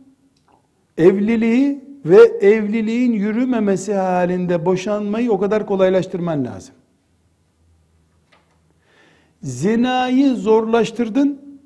evliliği 0.97 1.83
ve 2.05 2.21
evliliğin 2.41 3.13
yürümemesi 3.13 3.93
halinde 3.93 4.65
boşanmayı 4.65 5.31
o 5.31 5.39
kadar 5.39 5.65
kolaylaştırman 5.65 6.45
lazım. 6.45 6.75
Zinayı 9.43 10.35
zorlaştırdın, 10.35 11.59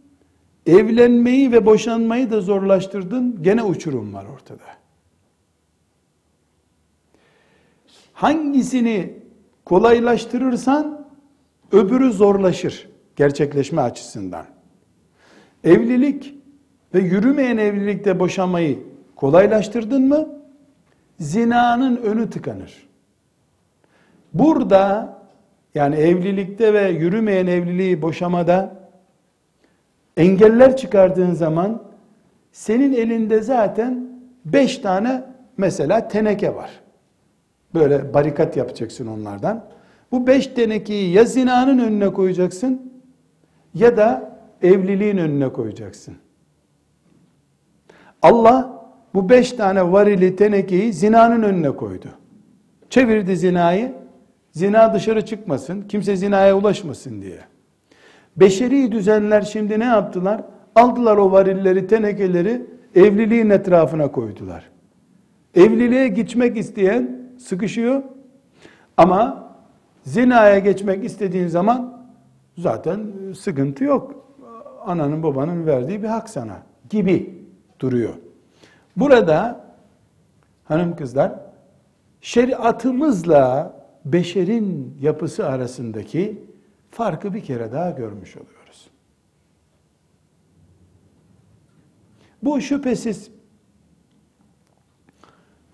evlenmeyi 0.66 1.52
ve 1.52 1.66
boşanmayı 1.66 2.32
da 2.32 2.42
zorlaştırdın, 2.42 3.44
gene 3.44 3.64
uçurum 3.64 4.14
var 4.14 4.26
ortada. 4.26 4.64
Hangisini 8.14 9.14
kolaylaştırırsan 9.66 11.08
öbürü 11.72 12.12
zorlaşır 12.12 12.90
gerçekleşme 13.16 13.82
açısından. 13.82 14.55
Evlilik 15.66 16.36
ve 16.94 17.00
yürümeyen 17.00 17.58
evlilikte 17.58 18.20
boşamayı 18.20 18.80
kolaylaştırdın 19.16 20.08
mı 20.08 20.30
zinanın 21.20 21.98
önü 21.98 22.30
tıkanır. 22.30 22.88
Burada 24.34 25.16
yani 25.76 25.96
evlilikte 25.96 26.74
ve 26.74 26.90
yürümeyen 26.90 27.48
evliliği 27.48 28.02
boşamada 28.02 28.76
engeller 30.18 30.78
çıkardığın 30.78 31.34
zaman 31.34 31.84
senin 32.52 32.94
elinde 32.94 33.42
zaten 33.42 34.08
beş 34.46 34.78
tane 34.78 35.24
mesela 35.58 36.08
teneke 36.08 36.56
var. 36.56 36.70
Böyle 37.74 38.14
barikat 38.14 38.58
yapacaksın 38.58 39.08
onlardan. 39.08 39.66
Bu 40.12 40.28
beş 40.28 40.48
tenekeyi 40.48 41.14
ya 41.14 41.24
zinanın 41.24 41.80
önüne 41.80 42.14
koyacaksın 42.14 42.92
ya 43.74 43.98
da 43.98 44.35
evliliğin 44.62 45.18
önüne 45.18 45.50
koyacaksın. 45.50 46.16
Allah 48.22 48.86
bu 49.14 49.30
beş 49.30 49.52
tane 49.52 49.92
varili 49.92 50.36
tenekeyi 50.36 50.94
zinanın 50.94 51.44
önüne 51.44 51.72
koydu. 51.72 52.08
Çevirdi 52.90 53.38
zinayı, 53.38 53.94
zina 54.52 54.94
dışarı 54.94 55.26
çıkmasın, 55.26 55.82
kimse 55.82 56.16
zinaya 56.16 56.58
ulaşmasın 56.58 57.22
diye. 57.22 57.40
Beşeri 58.38 58.92
düzenler 58.92 59.42
şimdi 59.42 59.80
ne 59.80 59.86
yaptılar? 59.86 60.42
Aldılar 60.76 61.18
o 61.18 61.32
varilleri, 61.32 61.88
tenekeleri 61.88 62.62
evliliğin 62.96 63.50
etrafına 63.50 64.12
koydular. 64.12 64.70
Evliliğe 65.56 66.08
gitmek 66.08 66.58
isteyen 66.58 67.30
sıkışıyor 67.38 68.04
ama 68.98 69.52
zinaya 70.04 70.60
geçmek 70.60 71.06
istediğin 71.06 71.48
zaman 71.48 72.06
zaten 72.58 73.00
sıkıntı 73.40 73.84
yok. 73.84 74.25
Ananın 74.86 75.24
babanın 75.24 75.66
verdiği 75.66 76.04
bir 76.04 76.08
hak 76.08 76.30
sana 76.30 76.64
gibi 76.90 77.44
duruyor. 77.80 78.14
Burada 78.98 79.66
hanım 80.64 80.96
kızlar 80.96 81.34
şeriatımızla 82.22 83.74
beşerin 84.06 84.98
yapısı 85.02 85.48
arasındaki 85.48 86.44
farkı 86.92 87.34
bir 87.34 87.44
kere 87.44 87.72
daha 87.72 87.90
görmüş 87.90 88.38
oluyoruz. 88.38 88.88
Bu 92.44 92.62
şüphesiz 92.62 93.32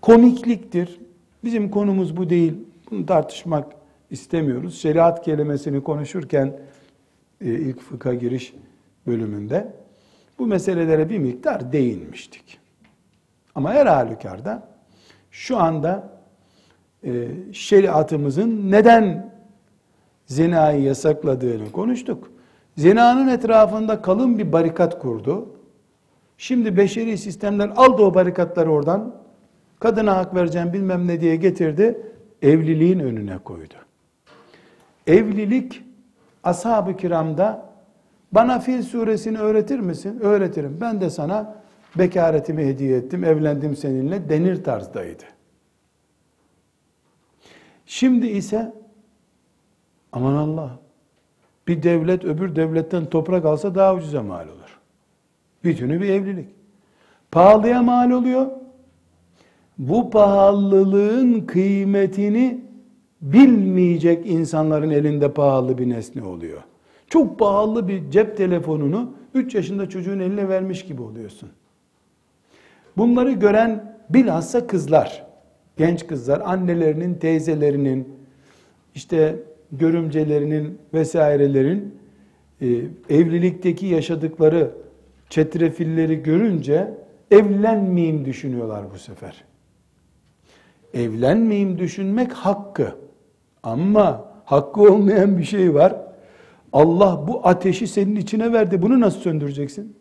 komikliktir. 0.02 1.00
Bizim 1.44 1.72
konumuz 1.72 2.18
bu 2.18 2.30
değil. 2.30 2.54
Bunu 2.92 3.06
tartışmak 3.06 3.74
istemiyoruz. 4.10 4.82
Şeriat 4.82 5.26
kelimesini 5.26 5.84
konuşurken 5.84 6.60
e, 7.42 7.50
ilk 7.50 7.82
fıkha 7.82 8.14
giriş 8.14 8.54
bölümünde 9.08 9.74
bu 10.40 10.48
meselelere 10.48 11.10
bir 11.10 11.18
miktar 11.18 11.72
değinmiştik. 11.72 12.60
Ama 13.56 13.74
her 13.74 13.86
halükarda 13.86 14.68
şu 15.32 15.58
anda 15.58 16.10
e, 17.04 17.28
şeriatımızın 17.54 18.72
neden 18.72 19.32
zinayı 20.26 20.82
yasakladığını 20.82 21.72
konuştuk. 21.72 22.32
Zinanın 22.78 23.28
etrafında 23.28 24.02
kalın 24.02 24.38
bir 24.38 24.52
barikat 24.52 25.00
kurdu. 25.00 25.56
Şimdi 26.38 26.78
beşeri 26.78 27.18
sistemler 27.18 27.72
aldı 27.76 28.02
o 28.04 28.14
barikatları 28.14 28.72
oradan. 28.72 29.16
Kadına 29.80 30.18
hak 30.18 30.36
vereceğim 30.36 30.74
bilmem 30.74 31.08
ne 31.08 31.22
diye 31.22 31.36
getirdi. 31.36 32.02
Evliliğin 32.42 33.00
önüne 33.00 33.38
koydu. 33.38 33.74
Evlilik 35.08 35.84
ashab-ı 36.44 36.98
kiramda 36.98 37.71
bana 38.32 38.60
Fil 38.60 38.84
suresini 38.84 39.38
öğretir 39.40 39.80
misin? 39.80 40.20
Öğretirim. 40.22 40.78
Ben 40.82 41.02
de 41.02 41.10
sana 41.10 41.56
bekaretimi 41.96 42.66
hediye 42.66 42.98
ettim, 42.98 43.24
evlendim 43.24 43.76
seninle 43.76 44.30
denir 44.30 44.64
tarzdaydı. 44.64 45.24
Şimdi 47.86 48.28
ise 48.28 48.74
aman 50.12 50.34
Allah 50.34 50.80
bir 51.68 51.84
devlet 51.84 52.26
öbür 52.26 52.56
devletten 52.56 53.06
toprak 53.06 53.46
alsa 53.46 53.76
daha 53.76 53.96
ucuza 53.96 54.24
mal 54.24 54.48
olur. 54.48 54.80
Bütünü 55.64 56.02
bir 56.02 56.10
evlilik. 56.10 56.48
Pahalıya 57.32 57.84
mal 57.84 58.12
oluyor. 58.12 58.48
Bu 59.78 60.10
pahalılığın 60.10 61.42
kıymetini 61.42 62.66
bilmeyecek 63.22 64.28
insanların 64.28 64.90
elinde 64.90 65.34
pahalı 65.34 65.78
bir 65.78 65.90
nesne 65.90 66.24
oluyor. 66.24 66.62
Çok 67.12 67.40
pahalı 67.40 67.88
bir 67.88 68.12
cep 68.12 68.38
telefonunu 68.38 69.14
3 69.34 69.56
yaşında 69.56 69.90
çocuğun 69.90 70.20
eline 70.20 70.50
vermiş 70.50 70.86
gibi 70.86 71.02
oluyorsun. 71.02 71.50
Bunları 72.98 73.32
gören 73.32 73.98
bilhassa 74.10 74.68
kızlar, 74.68 75.26
genç 75.78 76.08
kızlar, 76.08 76.42
annelerinin, 76.46 77.14
teyzelerinin, 77.16 78.08
işte 78.96 79.40
görümcelerinin 79.72 80.78
vesairelerin 80.94 81.96
e, 82.62 82.68
evlilikteki 83.10 83.86
yaşadıkları 83.86 84.72
çetrefilleri 85.30 86.24
görünce 86.24 86.94
evlenmeyeyim 87.32 88.26
düşünüyorlar 88.26 88.84
bu 88.94 89.00
sefer. 89.00 89.44
Evlenmeyeyim 90.94 91.78
düşünmek 91.78 92.34
hakkı. 92.34 92.96
Ama 93.64 94.32
hakkı 94.46 94.82
olmayan 94.82 95.38
bir 95.38 95.44
şey 95.44 95.74
var. 95.74 96.11
Allah 96.74 97.28
bu 97.28 97.48
ateşi 97.48 97.88
senin 97.88 98.16
içine 98.16 98.54
verdi. 98.54 98.82
Bunu 98.82 99.00
nasıl 99.00 99.20
söndüreceksin? 99.20 99.96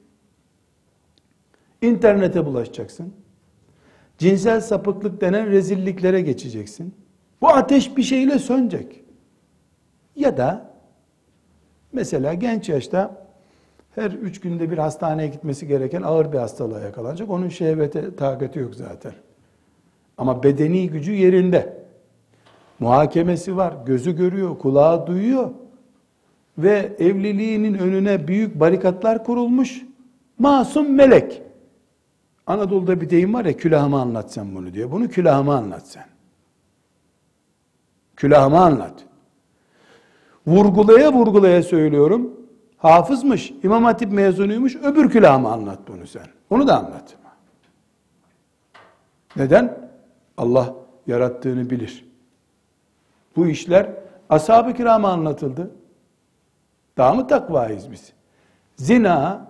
İnternete 1.82 2.46
bulaşacaksın. 2.46 3.14
Cinsel 4.18 4.60
sapıklık 4.60 5.20
denen 5.20 5.46
rezilliklere 5.46 6.20
geçeceksin. 6.20 6.94
Bu 7.40 7.48
ateş 7.48 7.96
bir 7.96 8.02
şeyle 8.02 8.38
sönecek. 8.38 9.04
Ya 10.16 10.36
da 10.36 10.70
mesela 11.92 12.34
genç 12.34 12.68
yaşta 12.68 13.26
her 13.94 14.10
üç 14.10 14.40
günde 14.40 14.70
bir 14.70 14.78
hastaneye 14.78 15.28
gitmesi 15.28 15.66
gereken 15.66 16.02
ağır 16.02 16.32
bir 16.32 16.38
hastalığa 16.38 16.80
yakalanacak. 16.80 17.30
Onun 17.30 17.48
şehvete 17.48 18.16
takati 18.16 18.58
yok 18.58 18.74
zaten. 18.74 19.12
Ama 20.18 20.42
bedeni 20.42 20.90
gücü 20.90 21.12
yerinde. 21.12 21.80
Muhakemesi 22.78 23.56
var, 23.56 23.74
gözü 23.86 24.16
görüyor, 24.16 24.58
kulağı 24.58 25.06
duyuyor. 25.06 25.50
Ve 26.62 26.96
evliliğinin 26.98 27.74
önüne 27.74 28.28
büyük 28.28 28.60
barikatlar 28.60 29.24
kurulmuş. 29.24 29.82
Masum 30.38 30.94
melek. 30.94 31.42
Anadolu'da 32.46 33.00
bir 33.00 33.10
deyim 33.10 33.34
var 33.34 33.44
ya 33.44 33.56
külahıma 33.56 34.00
anlat 34.00 34.32
sen 34.32 34.54
bunu 34.54 34.74
diyor. 34.74 34.90
Bunu 34.90 35.08
külahıma 35.08 35.56
anlat 35.56 35.86
sen. 35.86 36.04
Anlat. 38.32 39.04
Vurgulaya 40.46 41.12
vurgulaya 41.12 41.62
söylüyorum. 41.62 42.32
Hafızmış, 42.76 43.52
İmam 43.62 43.84
Hatip 43.84 44.12
mezunuymuş, 44.12 44.76
öbür 44.76 45.10
külahıma 45.10 45.52
anlat 45.52 45.78
bunu 45.88 46.06
sen. 46.06 46.26
Onu 46.50 46.68
da 46.68 46.78
anlat. 46.78 47.16
Neden? 49.36 49.90
Allah 50.36 50.74
yarattığını 51.06 51.70
bilir. 51.70 52.04
Bu 53.36 53.46
işler 53.46 53.90
ashab-ı 54.28 54.74
kirama 54.74 55.08
anlatıldı. 55.08 55.70
Daha 57.00 57.14
mı 57.14 57.26
takvayız 57.26 57.92
biz? 57.92 58.12
Zina 58.76 59.46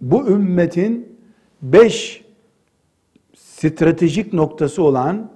bu 0.00 0.28
ümmetin 0.28 1.18
beş 1.62 2.24
stratejik 3.34 4.32
noktası 4.32 4.82
olan 4.82 5.30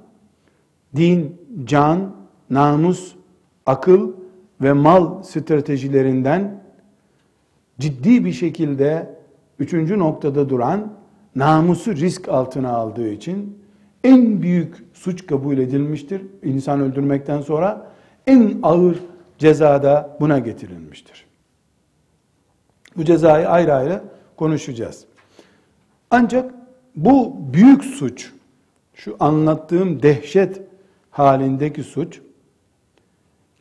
din, 0.96 1.40
can, 1.64 2.14
namus, 2.50 3.14
akıl 3.66 4.12
ve 4.60 4.72
mal 4.72 5.22
stratejilerinden 5.22 6.62
ciddi 7.78 8.24
bir 8.24 8.32
şekilde 8.32 9.16
üçüncü 9.58 9.98
noktada 9.98 10.48
duran 10.48 10.92
namusu 11.36 11.96
risk 11.96 12.28
altına 12.28 12.70
aldığı 12.70 13.08
için 13.08 13.58
en 14.04 14.42
büyük 14.42 14.84
suç 14.92 15.26
kabul 15.26 15.58
edilmiştir. 15.58 16.22
İnsan 16.42 16.80
öldürmekten 16.80 17.40
sonra 17.40 17.92
en 18.26 18.58
ağır 18.62 18.98
cezada 19.38 20.16
buna 20.20 20.38
getirilmiştir. 20.38 21.29
Bu 23.00 23.04
cezayı 23.04 23.48
ayrı 23.48 23.74
ayrı 23.74 24.02
konuşacağız. 24.36 25.04
Ancak 26.10 26.54
bu 26.96 27.36
büyük 27.52 27.84
suç 27.84 28.32
şu 28.94 29.16
anlattığım 29.20 30.02
dehşet 30.02 30.62
halindeki 31.10 31.82
suç 31.82 32.20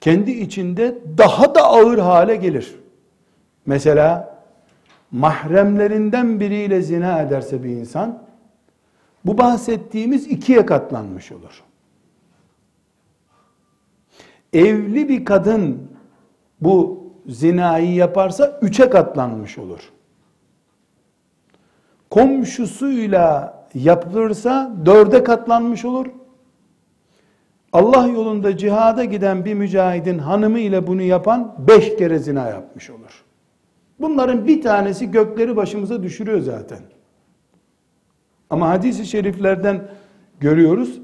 kendi 0.01 0.31
içinde 0.31 0.97
daha 1.17 1.55
da 1.55 1.63
ağır 1.63 1.97
hale 1.97 2.35
gelir. 2.35 2.75
Mesela 3.65 4.37
mahremlerinden 5.11 6.39
biriyle 6.39 6.81
zina 6.81 7.21
ederse 7.21 7.63
bir 7.63 7.69
insan 7.69 8.23
bu 9.25 9.37
bahsettiğimiz 9.37 10.27
ikiye 10.27 10.65
katlanmış 10.65 11.31
olur. 11.31 11.63
Evli 14.53 15.09
bir 15.09 15.25
kadın 15.25 15.91
bu 16.61 16.98
zinayı 17.29 17.93
yaparsa 17.93 18.59
üçe 18.61 18.89
katlanmış 18.89 19.57
olur. 19.57 19.79
Komşusuyla 22.09 23.59
yapılırsa 23.73 24.75
dörde 24.85 25.23
katlanmış 25.23 25.85
olur. 25.85 26.05
Allah 27.73 28.07
yolunda 28.07 28.57
cihada 28.57 29.03
giden 29.03 29.45
bir 29.45 29.53
mücahidin 29.53 30.17
hanımı 30.17 30.59
ile 30.59 30.87
bunu 30.87 31.01
yapan 31.01 31.55
beş 31.67 31.95
kere 31.95 32.19
zina 32.19 32.47
yapmış 32.47 32.89
olur. 32.89 33.23
Bunların 33.99 34.47
bir 34.47 34.61
tanesi 34.61 35.11
gökleri 35.11 35.55
başımıza 35.55 36.03
düşürüyor 36.03 36.39
zaten. 36.39 36.79
Ama 38.49 38.69
hadisi 38.69 39.05
şeriflerden 39.05 39.87
görüyoruz. 40.39 40.99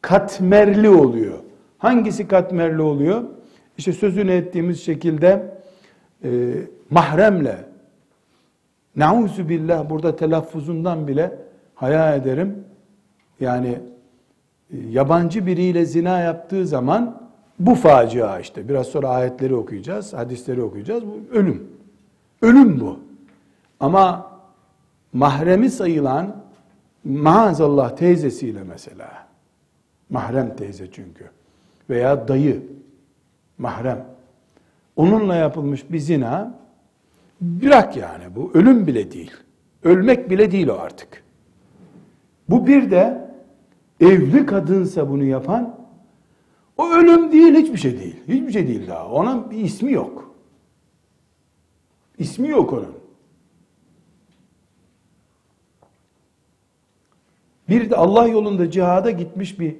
Katmerli 0.00 0.88
oluyor. 0.88 1.38
Hangisi 1.78 2.28
katmerli 2.28 2.82
oluyor? 2.82 3.24
İşte 3.78 3.92
sözünü 3.92 4.32
ettiğimiz 4.32 4.82
şekilde 4.82 5.54
e, 6.24 6.52
mahremle 6.90 7.56
nauzu 8.96 9.48
billah 9.48 9.90
burada 9.90 10.16
telaffuzundan 10.16 11.08
bile 11.08 11.38
haya 11.74 12.14
ederim. 12.14 12.64
Yani 13.40 13.78
e, 14.70 14.76
yabancı 14.90 15.46
biriyle 15.46 15.84
zina 15.84 16.20
yaptığı 16.20 16.66
zaman 16.66 17.24
bu 17.58 17.74
facia 17.74 18.40
işte. 18.40 18.68
Biraz 18.68 18.86
sonra 18.86 19.08
ayetleri 19.08 19.54
okuyacağız, 19.54 20.12
hadisleri 20.12 20.62
okuyacağız. 20.62 21.04
Bu 21.06 21.36
ölüm. 21.36 21.66
Ölüm 22.42 22.80
bu. 22.80 22.98
Ama 23.80 24.30
mahremi 25.12 25.70
sayılan 25.70 26.36
maazallah 27.04 27.96
teyzesiyle 27.96 28.62
mesela. 28.62 29.26
Mahrem 30.10 30.56
teyze 30.56 30.90
çünkü. 30.90 31.24
Veya 31.90 32.28
dayı. 32.28 32.62
Mahrem. 33.58 34.06
Onunla 34.96 35.34
yapılmış 35.34 35.92
bir 35.92 35.98
zina 35.98 36.58
bırak 37.40 37.96
yani 37.96 38.24
bu 38.36 38.50
ölüm 38.54 38.86
bile 38.86 39.12
değil. 39.12 39.32
Ölmek 39.84 40.30
bile 40.30 40.50
değil 40.50 40.68
o 40.68 40.74
artık. 40.74 41.24
Bu 42.48 42.66
bir 42.66 42.90
de 42.90 43.30
evli 44.00 44.46
kadınsa 44.46 45.10
bunu 45.10 45.24
yapan 45.24 45.78
o 46.76 46.90
ölüm 46.90 47.32
değil 47.32 47.54
hiçbir 47.54 47.78
şey 47.78 47.98
değil. 47.98 48.16
Hiçbir 48.28 48.52
şey 48.52 48.68
değil 48.68 48.88
daha. 48.88 49.08
Onun 49.08 49.50
bir 49.50 49.58
ismi 49.58 49.92
yok. 49.92 50.34
İsmi 52.18 52.48
yok 52.48 52.72
onun. 52.72 52.94
Bir 57.68 57.90
de 57.90 57.96
Allah 57.96 58.26
yolunda 58.28 58.70
cihada 58.70 59.10
gitmiş 59.10 59.60
bir 59.60 59.76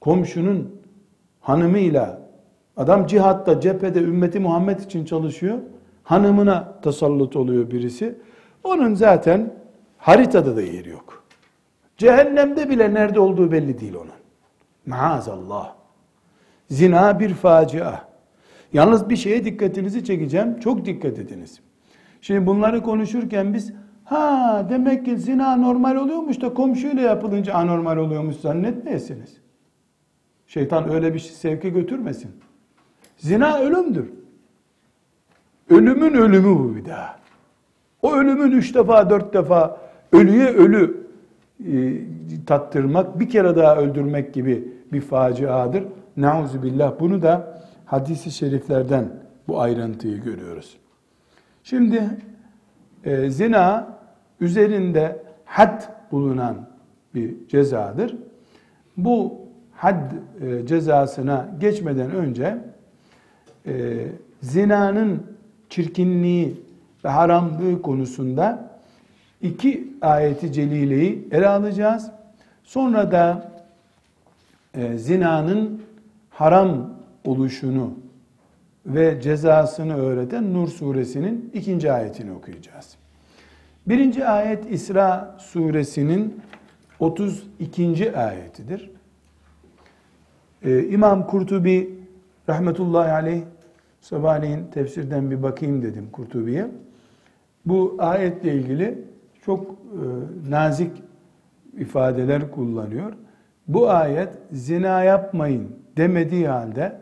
komşunun 0.00 0.80
hanımıyla 1.40 2.19
adam 2.80 3.06
cihatta 3.06 3.60
cephede 3.60 4.00
ümmeti 4.00 4.40
Muhammed 4.40 4.80
için 4.80 5.04
çalışıyor. 5.04 5.58
Hanımına 6.02 6.80
tasallut 6.82 7.36
oluyor 7.36 7.70
birisi. 7.70 8.18
Onun 8.64 8.94
zaten 8.94 9.54
haritada 9.98 10.56
da 10.56 10.62
yeri 10.62 10.88
yok. 10.88 11.24
Cehennemde 11.96 12.70
bile 12.70 12.94
nerede 12.94 13.20
olduğu 13.20 13.52
belli 13.52 13.80
değil 13.80 13.94
onun. 13.94 14.20
Maazallah. 14.86 15.74
Zina 16.68 17.20
bir 17.20 17.34
facia. 17.34 17.92
Yalnız 18.72 19.10
bir 19.10 19.16
şeye 19.16 19.44
dikkatinizi 19.44 20.04
çekeceğim. 20.04 20.60
Çok 20.60 20.84
dikkat 20.84 21.18
ediniz. 21.18 21.60
Şimdi 22.20 22.46
bunları 22.46 22.82
konuşurken 22.82 23.54
biz 23.54 23.72
ha 24.04 24.66
demek 24.70 25.04
ki 25.04 25.18
zina 25.18 25.56
normal 25.56 25.96
oluyormuş 25.96 26.40
da 26.40 26.54
komşuyla 26.54 27.02
yapılınca 27.02 27.54
anormal 27.54 27.96
oluyormuş 27.96 28.36
zannetmeyesiniz. 28.36 29.36
Şeytan 30.46 30.90
öyle 30.92 31.14
bir 31.14 31.18
sevke 31.18 31.68
götürmesin. 31.68 32.30
Zina 33.20 33.58
ölümdür. 33.58 34.10
Ölümün 35.70 36.14
ölümü 36.14 36.58
bu 36.58 36.76
bir 36.76 36.84
daha. 36.84 37.18
O 38.02 38.14
ölümün 38.14 38.50
üç 38.50 38.74
defa 38.74 39.10
dört 39.10 39.34
defa 39.34 39.80
ölüye 40.12 40.46
ölü 40.46 41.06
e, 41.66 42.00
tattırmak, 42.46 43.20
bir 43.20 43.28
kere 43.28 43.56
daha 43.56 43.76
öldürmek 43.76 44.34
gibi 44.34 44.68
bir 44.92 45.00
faciadır. 45.00 45.84
Nauzu 46.16 46.62
billah. 46.62 47.00
Bunu 47.00 47.22
da 47.22 47.62
hadisi 47.86 48.30
şeriflerden 48.30 49.08
bu 49.48 49.60
ayrıntıyı 49.60 50.22
görüyoruz. 50.22 50.76
Şimdi 51.64 52.02
e, 53.04 53.30
zina 53.30 53.98
üzerinde 54.40 55.22
had 55.44 55.82
bulunan 56.12 56.56
bir 57.14 57.48
cezadır. 57.48 58.16
Bu 58.96 59.34
had 59.72 60.12
e, 60.40 60.66
cezasına 60.66 61.48
geçmeden 61.60 62.10
önce 62.10 62.69
e, 63.66 64.06
zinanın 64.42 65.22
çirkinliği 65.68 66.60
ve 67.04 67.08
haramlığı 67.08 67.82
konusunda 67.82 68.70
iki 69.42 69.94
ayeti 70.00 70.52
celileyi 70.52 71.28
ele 71.30 71.48
alacağız. 71.48 72.10
Sonra 72.64 73.12
da 73.12 73.52
e, 74.74 74.98
zinanın 74.98 75.82
haram 76.30 76.90
oluşunu 77.24 77.94
ve 78.86 79.20
cezasını 79.20 79.96
öğreten 79.96 80.54
Nur 80.54 80.68
suresinin 80.68 81.50
ikinci 81.54 81.92
ayetini 81.92 82.32
okuyacağız. 82.32 82.96
Birinci 83.86 84.26
ayet 84.26 84.72
İsra 84.72 85.36
suresinin 85.38 86.40
32. 86.98 88.16
ayetidir. 88.16 88.90
Ee, 90.62 90.88
İmam 90.88 91.26
Kurtubi 91.26 91.99
rahmetullahi 92.49 93.11
aleyh 93.11 93.41
sabahleyin 94.01 94.65
tefsirden 94.73 95.31
bir 95.31 95.43
bakayım 95.43 95.81
dedim 95.81 96.09
Kurtubi'ye. 96.11 96.67
Bu 97.65 97.95
ayetle 97.99 98.53
ilgili 98.53 99.01
çok 99.45 99.71
e, 99.71 99.75
nazik 100.49 100.91
ifadeler 101.77 102.51
kullanıyor. 102.51 103.13
Bu 103.67 103.89
ayet 103.89 104.29
zina 104.51 105.03
yapmayın 105.03 105.75
demediği 105.97 106.47
halde 106.47 106.95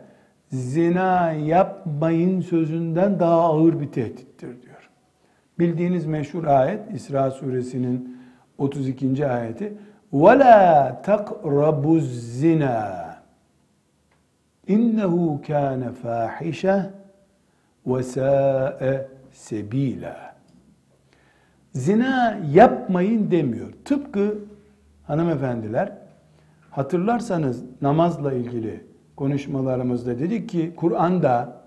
zina 0.48 1.32
yapmayın 1.32 2.40
sözünden 2.40 3.20
daha 3.20 3.40
ağır 3.40 3.80
bir 3.80 3.92
tehdittir 3.92 4.62
diyor. 4.62 4.90
Bildiğiniz 5.58 6.06
meşhur 6.06 6.44
ayet 6.44 6.80
İsra 6.94 7.30
suresinin 7.30 8.16
32. 8.58 9.26
ayeti 9.26 9.72
وَلَا 10.12 11.02
تَقْرَبُوا 11.02 11.98
الزِّنَا 11.98 13.07
İnnehu 14.69 15.41
kâne 15.47 15.91
fâhişe 15.91 16.89
ve 17.87 18.03
sâe 18.03 19.07
sebîlâ. 19.31 20.35
Zina 21.73 22.39
yapmayın 22.53 23.31
demiyor. 23.31 23.73
Tıpkı 23.85 24.37
hanımefendiler 25.07 25.91
hatırlarsanız 26.71 27.63
namazla 27.81 28.33
ilgili 28.33 28.85
konuşmalarımızda 29.15 30.19
dedik 30.19 30.49
ki 30.49 30.73
Kur'an'da 30.75 31.61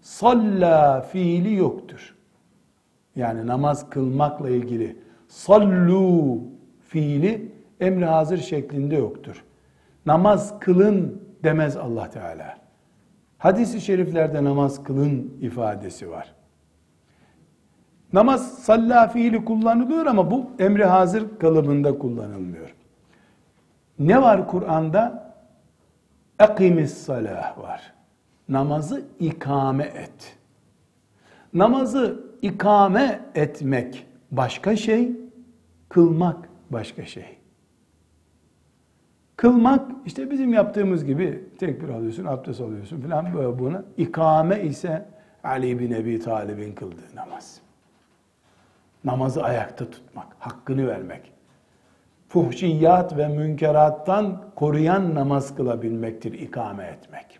salla 0.00 1.00
fiili 1.00 1.54
yoktur. 1.54 2.14
Yani 3.16 3.46
namaz 3.46 3.90
kılmakla 3.90 4.50
ilgili 4.50 4.96
sallu 5.28 6.40
fiili 6.88 7.52
emri 7.80 8.04
hazır 8.04 8.38
şeklinde 8.38 8.96
yoktur. 8.96 9.44
Namaz 10.06 10.60
kılın 10.60 11.23
demez 11.44 11.76
Allah 11.76 12.10
Teala. 12.10 12.58
Hadis-i 13.38 13.80
şeriflerde 13.80 14.44
namaz 14.44 14.84
kılın 14.84 15.38
ifadesi 15.40 16.10
var. 16.10 16.34
Namaz 18.12 18.58
salla 18.58 19.08
fiili 19.08 19.44
kullanılıyor 19.44 20.06
ama 20.06 20.30
bu 20.30 20.50
emri 20.58 20.84
hazır 20.84 21.38
kalıbında 21.38 21.98
kullanılmıyor. 21.98 22.74
Ne 23.98 24.22
var 24.22 24.48
Kur'an'da? 24.48 25.34
Ekimis 26.40 26.94
salah 26.94 27.58
var. 27.58 27.92
Namazı 28.48 29.04
ikame 29.20 29.84
et. 29.84 30.36
Namazı 31.54 32.24
ikame 32.42 33.20
etmek 33.34 34.06
başka 34.30 34.76
şey, 34.76 35.12
kılmak 35.88 36.48
başka 36.70 37.04
şey. 37.04 37.38
Kılmak 39.43 39.91
işte 40.05 40.31
bizim 40.31 40.53
yaptığımız 40.53 41.05
gibi 41.05 41.43
tekbir 41.59 41.89
alıyorsun, 41.89 42.25
abdest 42.25 42.61
alıyorsun 42.61 43.01
filan 43.01 43.33
böyle 43.33 43.59
buna. 43.59 43.83
İkame 43.97 44.61
ise 44.61 45.05
Ali 45.43 45.79
bin 45.79 45.91
Ebi 45.91 46.19
Talib'in 46.19 46.75
kıldığı 46.75 47.15
namaz. 47.15 47.59
Namazı 49.03 49.43
ayakta 49.43 49.89
tutmak, 49.89 50.27
hakkını 50.39 50.87
vermek. 50.87 51.31
fuhşiyat 52.29 53.17
ve 53.17 53.27
münkerattan 53.27 54.43
koruyan 54.55 55.15
namaz 55.15 55.55
kılabilmektir 55.55 56.33
ikame 56.33 56.83
etmek. 56.83 57.39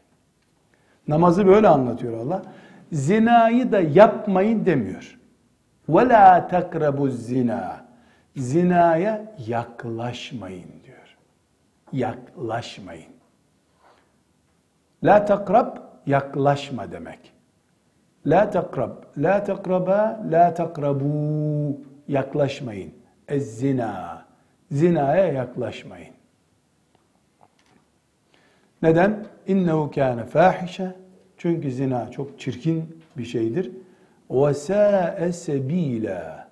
Namazı 1.08 1.48
böyle 1.48 1.68
anlatıyor 1.68 2.18
Allah. 2.18 2.42
Zinayı 2.92 3.72
da 3.72 3.80
yapmayın 3.80 4.66
demiyor. 4.66 5.20
وَلَا 5.90 6.50
تَقْرَبُ 6.50 7.10
zina. 7.10 7.86
Zinaya 8.36 9.36
yaklaşmayın 9.48 10.70
diyor. 10.83 10.83
Yaklaşmayın. 11.95 13.13
La 15.05 15.25
takrab 15.25 15.77
yaklaşma 16.07 16.93
demek. 16.93 17.33
La 18.27 18.51
takrab, 18.51 19.05
la 19.17 19.45
takraba, 19.45 20.21
la 20.31 20.55
takrabu 20.55 21.81
yaklaşmayın. 22.09 22.95
Ez 23.29 23.59
zina. 23.59 24.25
Zinaya 24.71 25.33
yaklaşmayın. 25.33 26.15
Neden? 28.83 29.27
İnnehu 29.47 29.91
kâne 29.91 30.25
fâhişe. 30.25 30.97
Çünkü 31.37 31.71
zina 31.71 32.11
çok 32.11 32.41
çirkin 32.41 33.03
bir 33.17 33.25
şeydir. 33.25 33.73
Ve 34.31 34.55
sâe 34.55 35.33
sebîlâ. 35.33 36.49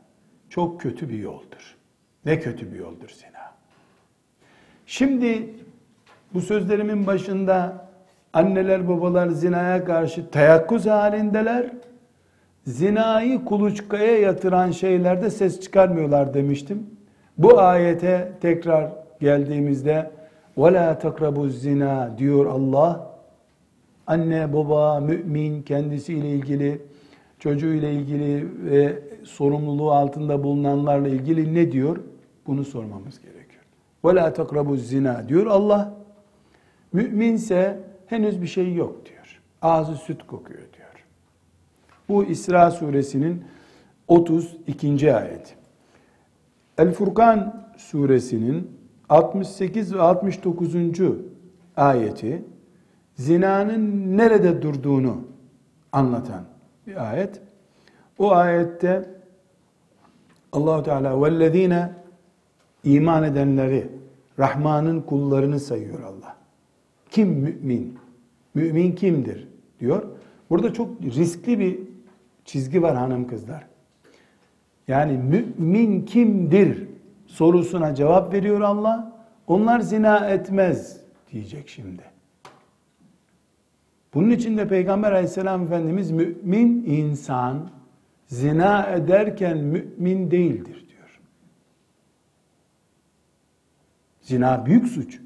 Çok 0.48 0.80
kötü 0.80 1.08
bir 1.08 1.18
yoldur. 1.18 1.76
Ne 2.24 2.40
kötü 2.40 2.72
bir 2.72 2.78
yoldur 2.78 3.08
zina. 3.08 3.31
Şimdi 4.85 5.49
bu 6.33 6.41
sözlerimin 6.41 7.07
başında 7.07 7.87
anneler 8.33 8.89
babalar 8.89 9.27
zinaya 9.27 9.85
karşı 9.85 10.29
teyakkuz 10.29 10.85
halindeler. 10.85 11.71
Zinayı 12.65 13.45
kuluçkaya 13.45 14.19
yatıran 14.19 14.71
şeylerde 14.71 15.29
ses 15.29 15.61
çıkarmıyorlar 15.61 16.33
demiştim. 16.33 16.85
Bu 17.37 17.59
ayete 17.59 18.31
tekrar 18.41 18.91
geldiğimizde 19.21 20.11
وَلَا 20.57 21.01
تَقْرَبُوا 21.01 21.49
zina 21.49 22.17
diyor 22.17 22.45
Allah. 22.45 23.13
Anne, 24.07 24.53
baba, 24.53 24.99
mümin 24.99 25.61
kendisiyle 25.61 26.29
ilgili, 26.29 26.81
çocuğuyla 27.39 27.89
ilgili 27.89 28.47
ve 28.65 28.99
sorumluluğu 29.23 29.91
altında 29.91 30.43
bulunanlarla 30.43 31.07
ilgili 31.07 31.53
ne 31.53 31.71
diyor? 31.71 31.97
Bunu 32.47 32.63
sormamız 32.63 33.21
gerekiyor. 33.21 33.40
Ve 34.04 34.14
la 34.14 34.32
takrabu 34.32 34.76
zina 34.76 35.28
diyor 35.28 35.46
Allah. 35.46 35.94
Müminse 36.92 37.80
henüz 38.06 38.42
bir 38.42 38.46
şey 38.46 38.74
yok 38.74 39.06
diyor. 39.06 39.40
Ağzı 39.62 39.96
süt 39.96 40.26
kokuyor 40.26 40.60
diyor. 40.60 41.06
Bu 42.08 42.24
İsra 42.24 42.70
suresinin 42.70 43.44
32. 44.08 45.14
ayeti. 45.14 45.54
El 46.78 46.92
Furkan 46.92 47.66
suresinin 47.76 48.70
68 49.08 49.94
ve 49.94 50.02
69. 50.02 50.74
ayeti 51.76 52.44
zinanın 53.14 54.16
nerede 54.18 54.62
durduğunu 54.62 55.16
anlatan 55.92 56.44
bir 56.86 57.10
ayet. 57.10 57.40
O 58.18 58.32
ayette 58.32 59.10
Allah 60.52 60.82
Teala 60.82 61.22
vellezine 61.22 62.01
iman 62.84 63.24
edenleri 63.24 63.88
Rahman'ın 64.38 65.00
kullarını 65.00 65.60
sayıyor 65.60 66.02
Allah. 66.02 66.36
Kim 67.10 67.28
mümin? 67.28 67.98
Mümin 68.54 68.92
kimdir? 68.92 69.52
diyor. 69.82 70.02
Burada 70.50 70.72
çok 70.72 71.02
riskli 71.02 71.58
bir 71.58 71.78
çizgi 72.44 72.82
var 72.82 72.96
hanım 72.96 73.26
kızlar. 73.26 73.66
Yani 74.88 75.12
mümin 75.18 76.04
kimdir 76.04 76.88
sorusuna 77.26 77.94
cevap 77.94 78.32
veriyor 78.32 78.60
Allah. 78.60 79.12
Onlar 79.46 79.80
zina 79.80 80.28
etmez 80.28 81.00
diyecek 81.32 81.68
şimdi. 81.68 82.02
Bunun 84.14 84.30
için 84.30 84.58
de 84.58 84.68
Peygamber 84.68 85.12
aleyhisselam 85.12 85.62
Efendimiz 85.62 86.10
mümin 86.10 86.84
insan 86.86 87.70
zina 88.26 88.86
ederken 88.86 89.58
mümin 89.58 90.30
değildir 90.30 90.86
diyor. 90.88 91.20
Zina 94.21 94.65
büyük 94.65 94.87
suç. 94.87 95.19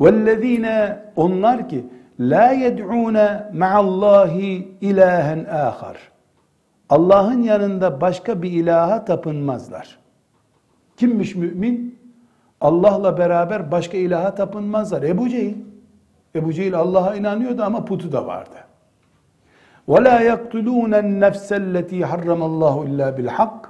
وَالَّذ۪ينَ 0.00 0.96
Onlar 1.16 1.68
ki 1.68 1.86
la 2.20 2.52
yed'ûne 2.52 3.50
ma'allahi 3.54 4.76
ilahen 4.80 5.44
âkhar. 5.44 5.96
Allah'ın 6.88 7.42
yanında 7.42 8.00
başka 8.00 8.42
bir 8.42 8.50
ilaha 8.52 9.04
tapınmazlar. 9.04 9.98
Kimmiş 10.96 11.34
mümin? 11.34 11.98
Allah'la 12.60 13.18
beraber 13.18 13.70
başka 13.70 13.96
ilaha 13.96 14.34
tapınmazlar. 14.34 15.02
Ebu 15.02 15.28
Cehil. 15.28 15.56
Ebu 16.34 16.52
Cehil 16.52 16.74
Allah'a 16.74 17.14
inanıyordu 17.16 17.62
ama 17.62 17.84
putu 17.84 18.12
da 18.12 18.26
vardı. 18.26 18.56
وَلَا 19.88 20.16
يَقْتُلُونَ 20.30 20.92
النَّفْسَ 21.04 21.48
الَّتِي 21.62 21.98
حَرَّمَ 22.10 22.40
اللّٰهُ 22.50 22.76
اِلَّا 22.88 23.16
بِالْحَقِّ 23.16 23.66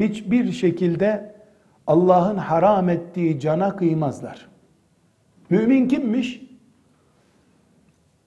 Hiçbir 0.00 0.52
şekilde 0.52 1.34
Allah'ın 1.89 2.37
haram 2.37 2.89
ettiği 2.89 3.39
cana 3.39 3.75
kıymazlar. 3.75 4.49
Mümin 5.49 5.87
kimmiş? 5.87 6.41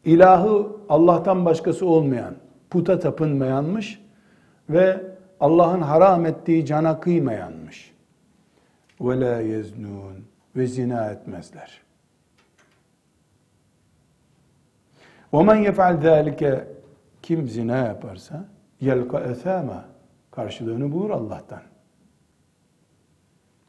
İlahı 0.05 0.67
Allah'tan 0.89 1.45
başkası 1.45 1.87
olmayan, 1.87 2.35
puta 2.71 2.99
tapınmayanmış 2.99 4.03
ve 4.71 5.01
Allah'ın 5.41 5.81
haram 5.81 6.27
ettiği 6.27 6.67
cana 6.67 7.01
kıymayanmış. 7.01 7.93
Ve 9.01 9.21
la 9.21 9.41
yeznun 9.41 10.25
ve 10.57 10.67
zina 10.67 11.11
etmezler. 11.11 11.81
Ve 15.35 15.43
men 15.43 15.57
yef'al 15.57 16.01
zâlike 16.01 16.65
kim 17.23 17.49
zina 17.49 17.77
yaparsa 17.77 18.45
yelka 18.81 19.21
esâma 19.21 19.85
karşılığını 20.31 20.93
bulur 20.93 21.11
Allah'tan. 21.11 21.72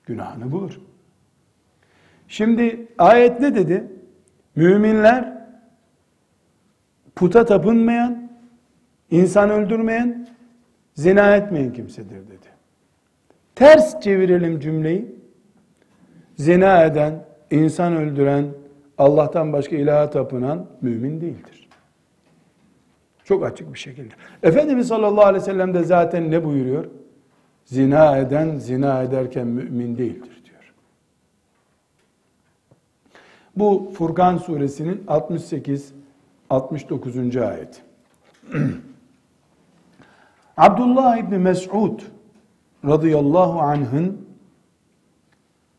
Günahını 0.06 0.51
bulur. 0.51 0.80
Şimdi 2.28 2.88
ayet 2.97 3.39
ne 3.39 3.56
dedi? 3.56 3.88
Müminler 4.56 5.34
puta 7.16 7.45
tapınmayan, 7.45 8.30
insan 9.12 9.49
öldürmeyen, 9.49 10.28
zina 10.93 11.36
etmeyen 11.36 11.74
kimsedir 11.74 12.28
dedi. 12.28 12.47
Ters 13.56 13.99
çevirelim 14.01 14.60
cümleyi. 14.60 15.16
Zina 16.36 16.84
eden, 16.84 17.26
insan 17.51 17.95
öldüren, 17.95 18.45
Allah'tan 18.97 19.54
başka 19.54 19.76
ilaha 19.76 20.10
tapınan 20.10 20.68
mümin 20.82 21.22
değildir. 21.22 21.70
Çok 23.24 23.45
açık 23.45 23.74
bir 23.74 23.80
şekilde. 23.80 24.14
Efendimiz 24.43 24.88
sallallahu 24.88 25.26
aleyhi 25.26 25.41
ve 25.41 25.45
sellem 25.45 25.74
de 25.74 25.84
zaten 25.84 26.32
ne 26.32 26.45
buyuruyor? 26.45 26.86
Zina 27.66 28.18
eden, 28.18 28.57
zina 28.57 29.03
ederken 29.03 29.47
mümin 29.47 29.97
değildir 29.97 30.41
diyor. 30.45 30.74
Bu 33.55 33.91
Furkan 33.97 34.38
suresinin 34.38 35.03
68 35.07 35.93
69. 36.49 37.38
ayet. 37.38 37.82
Abdullah 40.57 41.18
İbni 41.18 41.38
Mes'ud 41.38 41.99
radıyallahu 42.86 43.59
anh'ın 43.59 44.26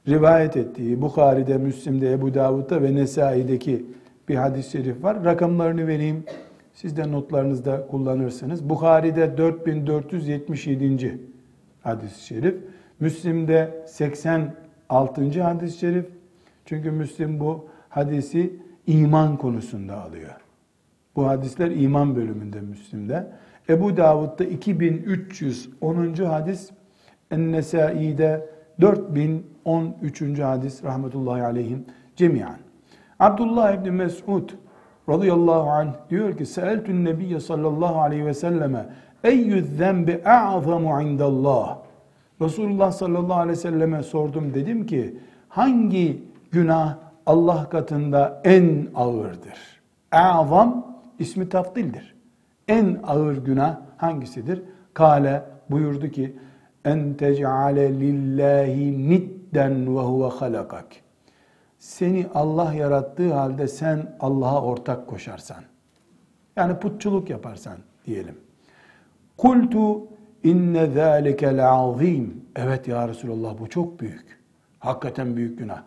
rivayet 0.08 0.56
ettiği 0.56 1.02
Bukhari'de, 1.02 1.58
Müslim'de, 1.58 2.12
Ebu 2.12 2.34
Davud'da 2.34 2.82
ve 2.82 2.94
Nesai'deki 2.94 3.86
bir 4.28 4.34
hadis-i 4.34 4.70
şerif 4.70 5.04
var. 5.04 5.24
Rakamlarını 5.24 5.86
vereyim. 5.86 6.24
Siz 6.72 6.96
de 6.96 7.12
notlarınızda 7.12 7.86
kullanırsınız. 7.86 8.68
Bukhari'de 8.68 9.38
4477. 9.38 11.33
hadis-i 11.84 12.24
şerif. 12.24 12.54
Müslim'de 13.00 13.84
86. 13.86 15.42
hadis-i 15.42 15.78
şerif. 15.78 16.06
Çünkü 16.64 16.90
Müslim 16.90 17.40
bu 17.40 17.68
hadisi 17.88 18.60
iman 18.86 19.36
konusunda 19.36 20.02
alıyor. 20.02 20.30
Bu 21.16 21.26
hadisler 21.26 21.70
iman 21.70 22.16
bölümünde 22.16 22.60
Müslim'de. 22.60 23.26
Ebu 23.68 23.96
Davud'da 23.96 24.44
2310. 24.44 26.14
hadis, 26.24 26.70
En-Nesai'de 27.30 28.46
4013. 28.80 30.38
hadis 30.38 30.84
rahmetullahi 30.84 31.42
aleyhim 31.42 31.84
cemiyan. 32.16 32.56
Abdullah 33.20 33.72
İbni 33.72 33.90
Mes'ud 33.90 34.50
radıyallahu 35.08 35.70
anh 35.70 35.94
diyor 36.10 36.38
ki 36.38 36.46
Seeltün 36.46 37.04
Nebiye 37.04 37.40
sallallahu 37.40 38.00
aleyhi 38.00 38.26
ve 38.26 38.34
selleme 38.34 38.86
Eyyü 39.24 39.62
zembi 39.62 40.22
a'zamu 40.24 41.02
indallah 41.02 41.78
Resulullah 42.40 42.92
sallallahu 42.92 43.34
aleyhi 43.34 43.58
ve 43.58 43.62
selleme 43.62 44.02
sordum 44.02 44.54
dedim 44.54 44.86
ki 44.86 45.18
hangi 45.48 46.22
günah 46.52 46.96
Allah 47.26 47.68
katında 47.68 48.40
en 48.44 48.88
ağırdır? 48.94 49.80
A'zam 50.12 50.96
ismi 51.18 51.48
tafdildir. 51.48 52.14
En 52.68 52.98
ağır 53.06 53.36
günah 53.36 53.76
hangisidir? 53.96 54.62
Kale 54.94 55.42
buyurdu 55.70 56.08
ki 56.08 56.36
en 56.84 57.14
tec'ale 57.14 58.00
lillahi 58.00 59.08
nidden 59.08 59.96
ve 59.96 60.00
huve 60.00 60.28
halakak. 60.28 60.86
Seni 61.78 62.26
Allah 62.34 62.74
yarattığı 62.74 63.34
halde 63.34 63.68
sen 63.68 64.16
Allah'a 64.20 64.62
ortak 64.62 65.06
koşarsan. 65.06 65.64
Yani 66.56 66.78
putçuluk 66.78 67.30
yaparsan 67.30 67.76
diyelim. 68.06 68.43
Kultu 69.36 70.06
inne 70.44 70.86
zâlike 70.86 71.56
le'azîm. 71.56 72.44
Evet 72.56 72.88
ya 72.88 73.08
Resulallah 73.08 73.58
bu 73.58 73.68
çok 73.68 74.00
büyük. 74.00 74.38
Hakikaten 74.78 75.36
büyük 75.36 75.58
günah. 75.58 75.82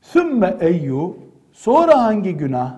Sümme 0.00 0.56
eyyu. 0.60 1.16
Sonra 1.52 2.02
hangi 2.04 2.36
günah? 2.36 2.76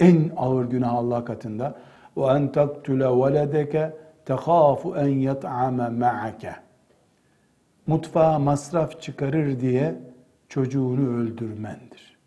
En 0.00 0.30
ağır 0.36 0.64
günah 0.64 0.92
Allah 0.92 1.24
katında. 1.24 1.78
Ve 2.16 2.22
en 2.22 2.52
taktule 2.52 3.04
veledeke 3.04 3.96
tehâfu 4.24 4.96
en 4.96 5.08
yet'ame 5.08 5.88
ma'ake. 5.88 6.54
Mutfağa 7.86 8.38
masraf 8.38 9.00
çıkarır 9.00 9.60
diye 9.60 9.94
çocuğunu 10.48 11.16
öldürmendir. 11.16 12.18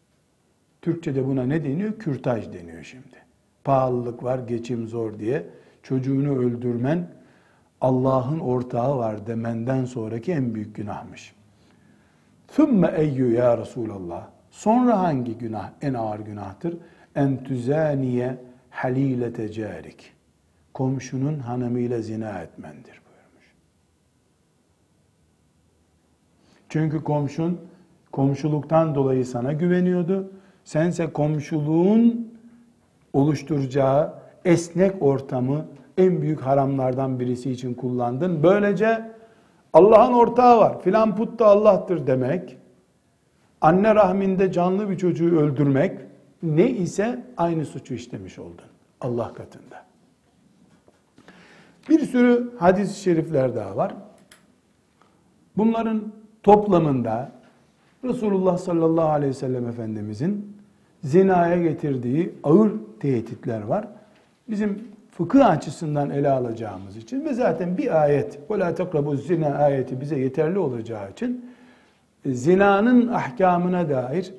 Türkçe'de 0.81 1.27
buna 1.27 1.43
ne 1.43 1.63
deniyor? 1.63 1.99
Kürtaj 1.99 2.53
deniyor 2.53 2.83
şimdi. 2.83 3.17
Pahalılık 3.63 4.23
var, 4.23 4.39
geçim 4.39 4.87
zor 4.87 5.19
diye 5.19 5.45
çocuğunu 5.83 6.37
öldürmen 6.37 7.07
Allah'ın 7.81 8.39
ortağı 8.39 8.97
var 8.97 9.27
demenden 9.27 9.85
sonraki 9.85 10.31
en 10.31 10.55
büyük 10.55 10.75
günahmış. 10.75 11.35
Thümme 12.47 12.93
eyyü 12.97 13.33
ya 13.33 13.57
Resulallah. 13.57 14.27
Sonra 14.51 14.99
hangi 14.99 15.37
günah 15.37 15.69
en 15.81 15.93
ağır 15.93 16.19
günahtır? 16.19 16.77
En 17.15 17.43
tüzaniye 17.43 18.37
halilete 18.69 19.51
carik. 19.51 20.13
Komşunun 20.73 21.39
hanımıyla 21.39 22.01
zina 22.01 22.39
etmendir 22.39 23.01
buyurmuş. 23.05 23.53
Çünkü 26.69 27.03
komşun 27.03 27.59
komşuluktan 28.11 28.95
dolayı 28.95 29.25
sana 29.25 29.53
güveniyordu. 29.53 30.31
Sense 30.63 31.13
komşuluğun 31.13 32.33
oluşturacağı 33.13 34.20
esnek 34.45 35.03
ortamı 35.03 35.65
en 35.97 36.21
büyük 36.21 36.41
haramlardan 36.41 37.19
birisi 37.19 37.51
için 37.51 37.73
kullandın. 37.73 38.43
Böylece 38.43 39.11
Allah'ın 39.73 40.13
ortağı 40.13 40.57
var. 40.57 40.81
Filan 40.81 41.15
put 41.15 41.39
da 41.39 41.45
Allah'tır 41.45 42.07
demek. 42.07 42.57
Anne 43.61 43.95
rahminde 43.95 44.51
canlı 44.51 44.89
bir 44.89 44.97
çocuğu 44.97 45.39
öldürmek 45.39 45.99
ne 46.43 46.69
ise 46.69 47.23
aynı 47.37 47.65
suçu 47.65 47.93
işlemiş 47.93 48.39
oldun 48.39 48.65
Allah 49.01 49.33
katında. 49.33 49.85
Bir 51.89 51.99
sürü 51.99 52.51
hadis-i 52.59 52.99
şerifler 52.99 53.55
daha 53.55 53.77
var. 53.77 53.95
Bunların 55.57 56.03
toplamında 56.43 57.31
Resulullah 58.03 58.57
sallallahu 58.57 59.09
aleyhi 59.09 59.29
ve 59.29 59.35
sellem 59.35 59.67
Efendimizin 59.67 60.57
zinaya 61.03 61.61
getirdiği 61.61 62.33
ağır 62.43 62.71
tehditler 62.99 63.61
var 63.61 63.87
Bizim 64.48 64.78
fıkıh 65.10 65.46
açısından 65.46 66.10
ele 66.10 66.30
alacağımız 66.30 66.96
için 66.96 67.24
ve 67.24 67.34
zaten 67.34 67.78
bir 67.78 68.02
ayet 68.02 68.38
وَلَا 68.48 68.74
تَقْرَبُوا 68.74 69.16
zina 69.16 69.54
ayeti 69.54 70.00
bize 70.00 70.18
yeterli 70.18 70.58
olacağı 70.58 71.10
için 71.10 71.44
zinanın 72.26 73.08
ahkamına 73.08 73.88
dair 73.88 74.34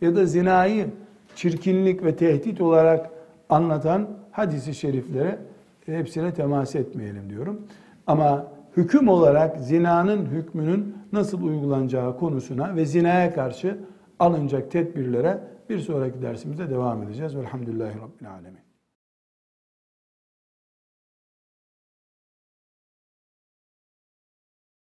ya 0.00 0.16
da 0.16 0.26
zinayı 0.26 0.86
çirkinlik 1.34 2.04
ve 2.04 2.16
tehdit 2.16 2.60
olarak 2.60 3.10
anlatan 3.48 4.08
hadisi 4.32 4.74
şeriflere 4.74 5.38
hepsine 5.86 6.34
temas 6.34 6.74
etmeyelim 6.74 7.30
diyorum. 7.30 7.60
Ama 8.06 8.46
hüküm 8.76 9.08
olarak 9.08 9.60
zinanın 9.60 10.26
hükmünün 10.26 10.96
nasıl 11.12 11.42
uygulanacağı 11.42 12.18
konusuna 12.18 12.76
ve 12.76 12.86
zinaya 12.86 13.34
karşı 13.34 13.78
alınacak 14.18 14.70
tedbirlere 14.70 15.38
bir 15.70 15.78
sonraki 15.78 16.22
dersimizde 16.22 16.70
devam 16.70 17.02
edeceğiz. 17.02 17.36
Velhamdülillahi 17.36 17.94
Rabbil 17.94 18.30
Alemin. 18.30 18.63